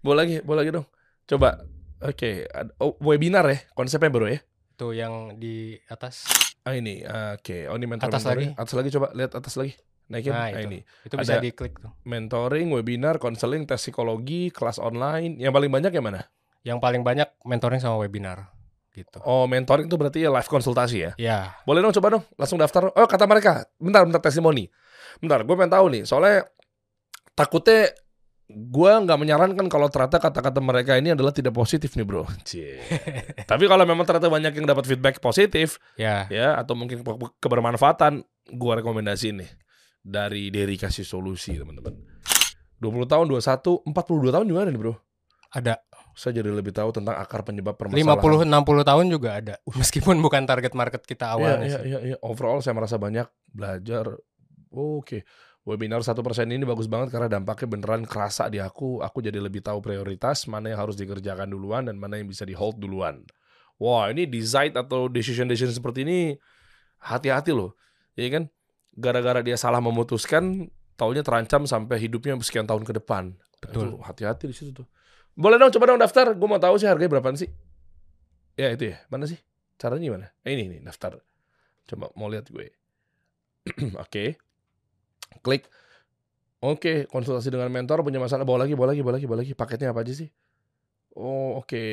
[0.00, 0.86] Bawa lagi, bawa lagi dong.
[1.28, 1.77] Coba.
[1.98, 4.38] Oke, ad- oh, webinar ya konsepnya bro ya.
[4.74, 6.30] Itu yang di atas.
[6.62, 7.66] Ah ini, oke.
[7.66, 8.54] Oh ini mentor Atas mentoring.
[8.54, 8.60] lagi.
[8.62, 9.74] Atas lagi coba lihat atas lagi.
[10.08, 10.32] Naikin.
[10.32, 10.64] Nah, Ah, itu.
[10.64, 10.78] ini.
[11.04, 11.92] Itu bisa Ada- diklik tuh.
[12.02, 15.36] Mentoring, webinar, konseling, tes psikologi, kelas online.
[15.36, 16.22] Yang paling banyak yang mana?
[16.62, 18.48] Yang paling banyak mentoring sama webinar
[18.94, 19.20] gitu.
[19.22, 21.12] Oh, mentoring itu berarti ya live konsultasi ya.
[21.14, 22.90] Ya, Boleh dong coba dong, langsung daftar.
[22.90, 23.68] Oh, kata mereka.
[23.76, 24.66] Bentar, bentar testimoni.
[25.18, 26.02] Bentar, gue pengen tahu nih.
[26.02, 26.46] Soalnya
[27.32, 27.90] takutnya
[28.48, 32.24] gue nggak menyarankan kalau ternyata kata-kata mereka ini adalah tidak positif nih bro.
[32.48, 32.80] Cie.
[33.50, 36.24] Tapi kalau memang ternyata banyak yang dapat feedback positif, ya.
[36.32, 39.50] ya atau mungkin ke- kebermanfaatan, gue rekomendasiin nih
[40.00, 41.92] dari Derry kasih solusi teman-teman.
[42.80, 44.94] 20 tahun, 21, 42 tahun juga ada nih bro.
[45.48, 45.74] Ada
[46.18, 48.16] Saya jadi lebih tahu tentang akar penyebab permasalahan.
[48.18, 49.54] 50 60 tahun juga ada.
[49.80, 52.16] Meskipun bukan target market kita awalnya Iya, iya, iya.
[52.24, 54.18] Overall saya merasa banyak belajar.
[54.72, 55.22] Oke.
[55.68, 59.04] Webinar satu persen ini bagus banget karena dampaknya beneran kerasa di aku.
[59.04, 62.56] Aku jadi lebih tahu prioritas mana yang harus dikerjakan duluan dan mana yang bisa di
[62.56, 63.20] hold duluan.
[63.76, 66.18] Wah ini design atau decision decision seperti ini
[67.04, 67.76] hati-hati loh.
[68.16, 68.44] Iya kan?
[68.96, 73.36] Gara-gara dia salah memutuskan, taunya terancam sampai hidupnya sekian tahun ke depan.
[73.60, 74.00] Betul.
[74.00, 74.88] Hati-hati di situ tuh.
[75.36, 76.32] Boleh dong, coba dong daftar.
[76.32, 77.52] Gue mau tahu sih harganya berapaan sih?
[78.56, 79.04] Ya itu ya.
[79.12, 79.36] Mana sih?
[79.76, 80.26] Caranya gimana?
[80.48, 81.20] Eh, ini nih daftar.
[81.84, 82.72] Coba mau lihat gue.
[84.02, 84.47] Oke.
[85.40, 85.68] Klik.
[86.58, 89.52] Oke, konsultasi dengan mentor punya masalah bawa lagi, bawa lagi, bawa lagi, bawa lagi.
[89.54, 90.28] Paketnya apa aja sih?
[91.14, 91.86] Oh, oke.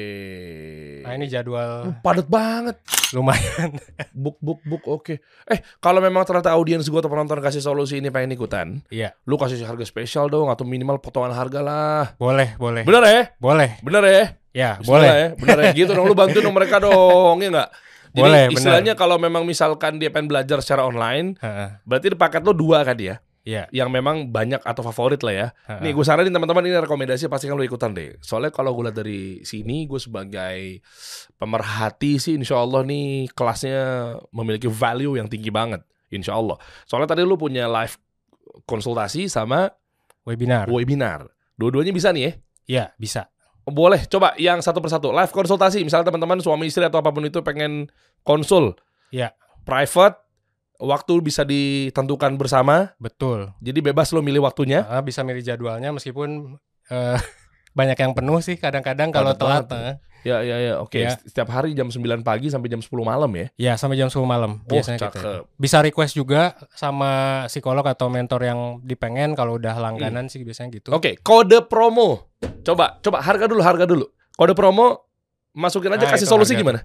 [1.01, 2.77] Nah, ini jadwal Uh, padat banget.
[3.13, 3.73] lumayan.
[4.13, 4.83] Book, book, book.
[4.85, 5.21] Oke.
[5.45, 9.13] Eh, kalau memang ternyata audiens gue atau penonton kasih solusi ini pengen ikutan, Iya.
[9.23, 12.03] lu kasih harga spesial dong atau minimal potongan harga lah.
[12.17, 12.83] Boleh, boleh.
[12.83, 13.23] Bener ya?
[13.37, 13.69] Boleh.
[13.81, 14.23] Bener ya?
[14.51, 15.09] Ya, Bismillah boleh.
[15.09, 16.05] ya, bener ya gitu dong.
[16.05, 17.69] Lu bantu dong mereka dong, ya nggak?
[18.15, 18.55] Jadi Boleh, benar.
[18.55, 21.83] istilahnya kalau memang misalkan dia pengen belajar secara online, Heeh.
[21.83, 23.67] berarti paket lo dua kan dia, Iya.
[23.69, 25.47] yang memang banyak atau favorit lah ya.
[25.67, 25.81] heeh.
[25.83, 28.15] Nih gue saranin teman-teman ini rekomendasi pasti kan lo ikutan deh.
[28.23, 30.79] Soalnya kalau gue lihat dari sini, gue sebagai
[31.35, 33.77] pemerhati sih, insya Allah nih kelasnya
[34.31, 35.83] memiliki value yang tinggi banget.
[36.07, 36.55] Insya Allah.
[36.87, 37.99] Soalnya tadi lu punya live
[38.63, 39.67] konsultasi sama
[40.23, 40.71] Webinar.
[40.71, 41.27] webinar.
[41.53, 42.31] Dua-duanya bisa nih ya?
[42.65, 43.29] Iya, bisa.
[43.65, 45.09] Boleh, coba yang satu persatu.
[45.09, 47.89] Live konsultasi, misalnya teman-teman suami istri atau apa pun itu pengen
[48.21, 48.77] konsul.
[49.09, 49.33] Iya.
[49.65, 50.21] Private,
[50.79, 52.93] waktu bisa ditentukan bersama.
[53.01, 53.51] Betul.
[53.63, 54.85] Jadi bebas lo milih waktunya.
[54.85, 56.59] Ah, bisa milih jadwalnya meskipun
[56.91, 57.17] eh,
[57.75, 59.67] banyak yang penuh sih kadang-kadang kalau telat.
[59.67, 59.91] banget.
[59.91, 59.95] eh.
[60.25, 60.73] Ya, ya, ya.
[60.81, 61.13] Oke, Ya.
[61.13, 63.45] setiap hari jam 9 pagi sampai jam 10 malam ya.
[63.61, 65.21] Ya sampai jam 10 malam biasanya gitu.
[65.21, 65.41] cakep.
[65.53, 66.41] Bisa request juga
[66.73, 67.11] sama
[67.45, 70.89] psikolog atau mentor yang dipengen kalau udah langganan sih biasanya gitu.
[70.89, 72.33] Oke, kode promo.
[72.63, 74.09] Coba, coba harga dulu, harga dulu.
[74.33, 75.05] Kode promo
[75.53, 76.61] masukin aja Nah, kasih solusi harga.
[76.65, 76.79] gimana?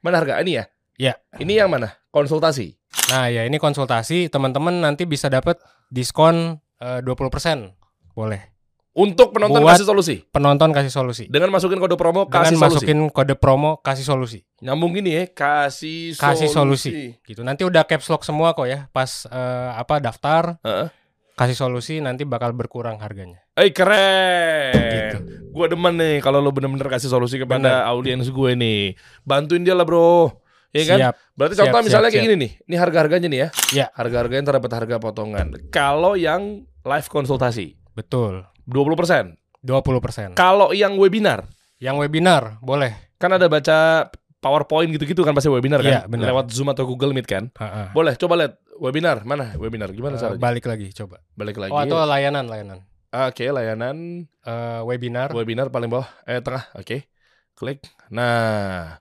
[0.00, 0.40] Mana harga?
[0.40, 0.64] Ini ya?
[0.96, 1.12] Iya.
[1.36, 1.92] Ini yang mana?
[2.08, 2.80] Konsultasi.
[3.12, 5.60] Nah, ya ini konsultasi teman-teman nanti bisa dapat
[5.92, 7.76] diskon eh, 20%.
[8.16, 8.55] Boleh.
[8.96, 10.24] Untuk penonton Buat- kasih solusi.
[10.24, 11.24] Penonton kasih solusi.
[11.28, 12.64] Dengan masukin kode promo Dengan kasih solusi.
[12.80, 14.40] masukin kode promo kasih solusi.
[14.58, 16.24] Nyambung gini ya, kasih solusi.
[16.24, 16.90] Kasih solusi.
[17.20, 17.44] Gitu.
[17.44, 18.88] Nanti udah caps lock semua kok ya.
[18.88, 20.88] Pas eh, apa daftar Heeh.
[21.34, 23.44] kasih solusi nanti bakal berkurang harganya.
[23.52, 24.72] Eh keren.
[24.72, 25.18] Gitu.
[25.52, 27.84] Gue demen nih kalau lo bener-bener kasih solusi kepada Bener.
[27.86, 28.96] audiens gue nih.
[29.22, 30.40] Bantuin dia lah bro.
[30.72, 30.98] Iya kan?
[31.00, 31.14] Siap.
[31.32, 32.32] Berarti Siap, contoh siap, misalnya kayak siap.
[32.32, 32.50] gini nih.
[32.64, 33.48] Ini harga-harganya nih ya.
[33.72, 33.86] Iya.
[33.92, 35.46] Harga-harganya ntar dapat harga potongan.
[35.68, 38.44] Kalau yang live konsultasi Betul.
[38.66, 39.34] 20%.
[39.62, 40.34] 20%.
[40.34, 41.46] Kalau yang webinar
[41.78, 42.94] Yang webinar boleh.
[43.16, 44.06] kan ada baca
[44.36, 45.90] PowerPoint gitu-gitu kan pasti webinar kan?
[45.90, 46.30] Iya, benar.
[46.30, 47.50] Lewat Zoom atau Google Meet kan?
[47.56, 47.90] Ha-ha.
[47.90, 49.56] Boleh coba lihat webinar mana?
[49.56, 50.38] Webinar gimana Eh, caranya?
[50.38, 51.18] balik lagi coba.
[51.34, 51.72] Balik lagi.
[51.74, 52.78] Oh atau layanan layanan.
[53.10, 55.32] Oke, layanan Eh, webinar.
[55.32, 56.68] webinar paling bawah eh tengah.
[56.76, 57.10] Oke.
[57.56, 57.82] Klik.
[58.12, 59.00] Nah.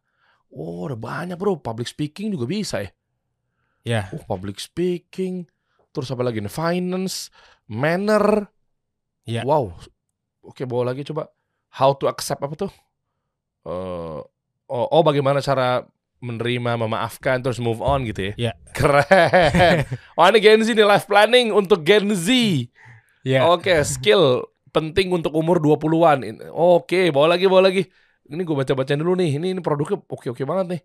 [0.49, 1.59] Oh, ada banyak, Bro.
[1.59, 2.89] Public speaking juga bisa ya.
[3.83, 4.01] Ya.
[4.15, 5.43] Oh, public speaking.
[5.91, 6.49] Terus apa lagi nih?
[6.49, 7.27] Finance,
[7.67, 8.47] manner.
[9.25, 9.41] Ya.
[9.41, 9.73] Wow.
[10.41, 11.27] Oke, bawa lagi coba.
[11.73, 12.71] How to accept apa tuh?
[13.65, 14.19] Eh,
[14.69, 15.83] oh, oh, bagaimana cara
[16.21, 18.33] menerima, memaafkan, terus move on gitu ya?
[18.37, 18.51] Ya.
[18.77, 19.83] Keren.
[20.15, 22.29] oh, ini Gen Z nih, life planning untuk Gen Z.
[23.25, 23.49] Ya.
[23.49, 26.19] Oke, skill penting untuk umur 20-an.
[26.21, 27.81] In- Oke, bawa lagi, bawa lagi.
[28.25, 29.37] Ini gue baca-bacain dulu nih.
[29.37, 30.81] Ini, ini produknya oke-oke banget nih.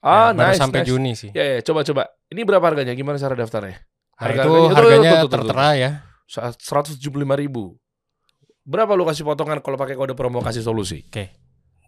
[0.00, 0.88] Ah, Ya, baru nice, sampai nice.
[0.88, 1.30] Juni sih.
[1.34, 2.02] Ya, ya, coba coba.
[2.30, 2.94] Ini berapa harganya?
[2.94, 3.76] Gimana cara daftarnya?
[3.76, 5.34] Nah, Harga- itu harganya- harganya tuh, tuh, tuh, tuh.
[5.44, 5.90] tertera ya.
[6.30, 7.74] Seratus tujuh puluh lima ribu.
[8.62, 11.02] Berapa lu kasih potongan kalau pakai kode promo kasih solusi?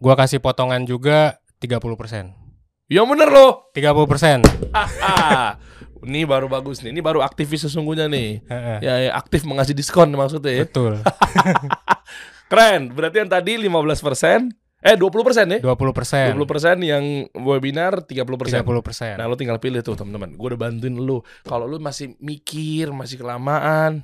[0.03, 2.43] Gua kasih potongan juga 30%.
[2.91, 3.71] Yang bener loh.
[3.71, 4.75] 30%.
[4.75, 5.55] Haha.
[6.07, 6.91] ini baru bagus nih.
[6.91, 8.43] Ini baru aktivis sesungguhnya nih.
[8.83, 10.63] Ya, ya aktif mengasih diskon maksudnya ya.
[10.67, 10.99] Betul.
[12.51, 12.91] Keren.
[12.91, 14.51] Berarti yang tadi 15%,
[14.83, 15.59] eh 20% ya?
[15.63, 16.35] 20%.
[16.35, 17.03] 20% yang
[17.39, 18.67] webinar 30%.
[18.67, 19.15] 30%.
[19.15, 20.35] Nah, lu tinggal pilih tuh, teman-teman.
[20.35, 21.23] Gue udah bantuin lu.
[21.47, 24.03] Kalau lu masih mikir, masih kelamaan,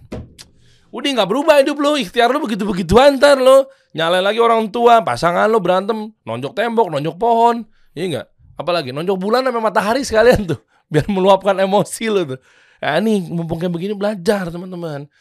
[0.90, 2.00] udah nggak berubah hidup lu.
[2.00, 3.68] Ikhtiar lu begitu-begitu antar lu.
[3.92, 7.68] Nyalain lagi orang tua, pasangan lu berantem, nonjok tembok, nonjok pohon.
[7.92, 8.28] Iya enggak?
[8.56, 10.60] Apalagi nonjok bulan sama matahari sekalian tuh.
[10.92, 12.40] Biar meluapkan emosi lu tuh.
[12.80, 15.12] Nah, nih, mumpung kayak begini belajar, teman-teman.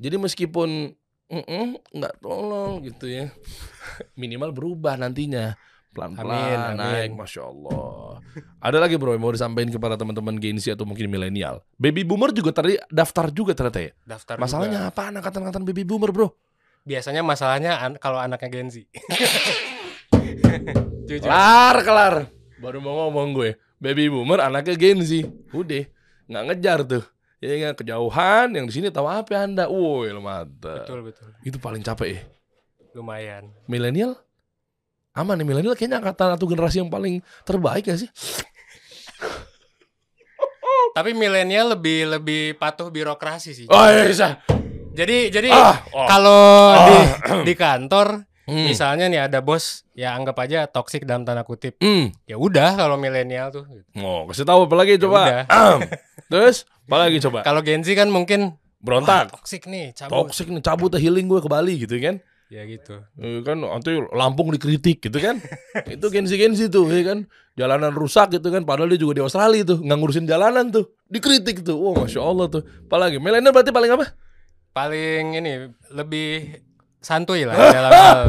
[0.00, 0.96] Jadi meskipun
[1.28, 3.28] mm-mm, nggak tolong gitu ya.
[4.14, 5.54] Minimal berubah nantinya.
[5.92, 8.16] Pelan-pelan naik, Masya Allah.
[8.58, 11.60] Ada lagi bro yang mau disampaikan kepada teman-teman Gen Z atau mungkin milenial.
[11.76, 13.92] Baby boomer juga tadi daftar juga ternyata ya.
[14.08, 14.90] Daftar Masalahnya juga.
[14.90, 16.28] apa angkatan-angkatan baby boomer bro?
[16.82, 18.76] biasanya masalahnya an- kalau anaknya Gen Z.
[21.06, 22.14] Kelar, kelar.
[22.58, 23.50] Baru mau ngomong gue.
[23.76, 25.22] Baby boomer anaknya Gen Z.
[25.52, 25.84] Udah,
[26.26, 27.04] nggak ngejar tuh.
[27.42, 29.66] Ya nggak kejauhan, yang di sini tahu apa anda?
[29.66, 30.86] Woi, mantap.
[30.86, 31.26] Betul betul.
[31.42, 32.20] Itu paling capek ya.
[32.92, 33.48] Lumayan.
[33.66, 34.16] Milenial
[35.12, 38.08] aman nih milenial kayaknya angkatan atau generasi yang paling terbaik gak sih?
[40.96, 43.66] Tapi milenial lebih lebih patuh birokrasi sih.
[43.68, 44.40] Oh iya, bisa.
[44.92, 46.04] Jadi jadi Ah, oh.
[46.04, 46.42] kalau
[46.84, 46.96] di
[47.48, 48.66] di kantor Hmm.
[48.66, 51.78] misalnya nih ada bos ya anggap aja toksik dalam tanda kutip.
[51.78, 52.10] Hmm.
[52.26, 53.64] Ya udah kalau milenial tuh.
[53.94, 55.20] Oh, kasih tahu apa lagi coba.
[55.22, 55.42] udah.
[55.46, 55.78] Am.
[56.26, 57.46] Terus apa lagi coba?
[57.46, 59.30] Kalau Gen Z kan mungkin Berontak.
[59.30, 60.26] "Wah, toksik nih, cabut.
[60.26, 62.18] Toxic nih cabut healing gue ke Bali gitu kan.
[62.52, 63.00] Ya gitu.
[63.16, 65.40] Eh, kan nanti Lampung dikritik gitu kan.
[65.96, 67.24] itu Gensi Gensi tuh ya kan.
[67.56, 70.92] Jalanan rusak gitu kan padahal dia juga di Australia tuh nggak ngurusin jalanan tuh.
[71.08, 71.80] Dikritik tuh.
[71.80, 72.60] Wah, Masya Allah tuh.
[72.84, 74.12] Apalagi milenial berarti paling apa?
[74.76, 76.60] Paling ini lebih
[77.00, 78.20] santuy lah dalam hal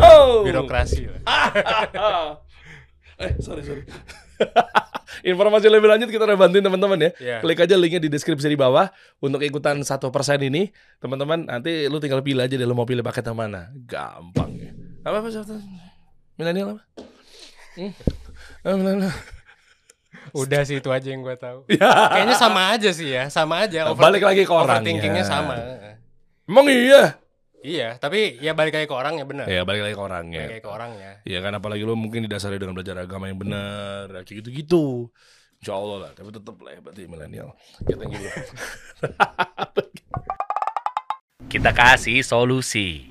[0.48, 1.22] birokrasi lah.
[3.28, 3.84] eh, sorry sorry.
[5.32, 7.12] Informasi lebih lanjut kita udah bantuin teman-teman ya.
[7.22, 7.38] Iya.
[7.46, 8.90] Klik aja linknya di deskripsi di bawah
[9.22, 10.74] untuk ikutan satu persen ini.
[11.00, 13.70] Teman-teman nanti lu tinggal pilih aja deh lu mau pilih paket yang mana.
[13.88, 14.72] Gampang ya.
[15.06, 15.56] Apa apa satu?
[16.36, 16.84] Milenial apa?
[17.78, 17.92] Hmm?
[18.66, 19.14] Ah, milenial.
[20.34, 21.68] Udah sih itu aja yang gue tahu.
[21.78, 21.90] Ya.
[22.10, 23.86] Kayaknya sama aja sih ya, sama aja.
[23.88, 24.82] Nah, balik lagi ke orangnya.
[24.82, 25.56] Overthinkingnya sama.
[26.44, 27.23] Emang iya?
[27.64, 29.48] Iya, tapi ya balik lagi ke orangnya bener.
[29.48, 30.44] Ya balik lagi ke Balik orangnya.
[30.52, 31.12] lagi ke orangnya.
[31.24, 35.08] Ya kan apalagi lu mungkin didasari dengan belajar agama yang benar, kayak gitu-gitu.
[35.64, 37.56] Insya Allah lah, tapi tetap lah ya berarti milenial.
[37.88, 38.30] Kita yang gitu.
[41.48, 43.08] Kita kasih solusi.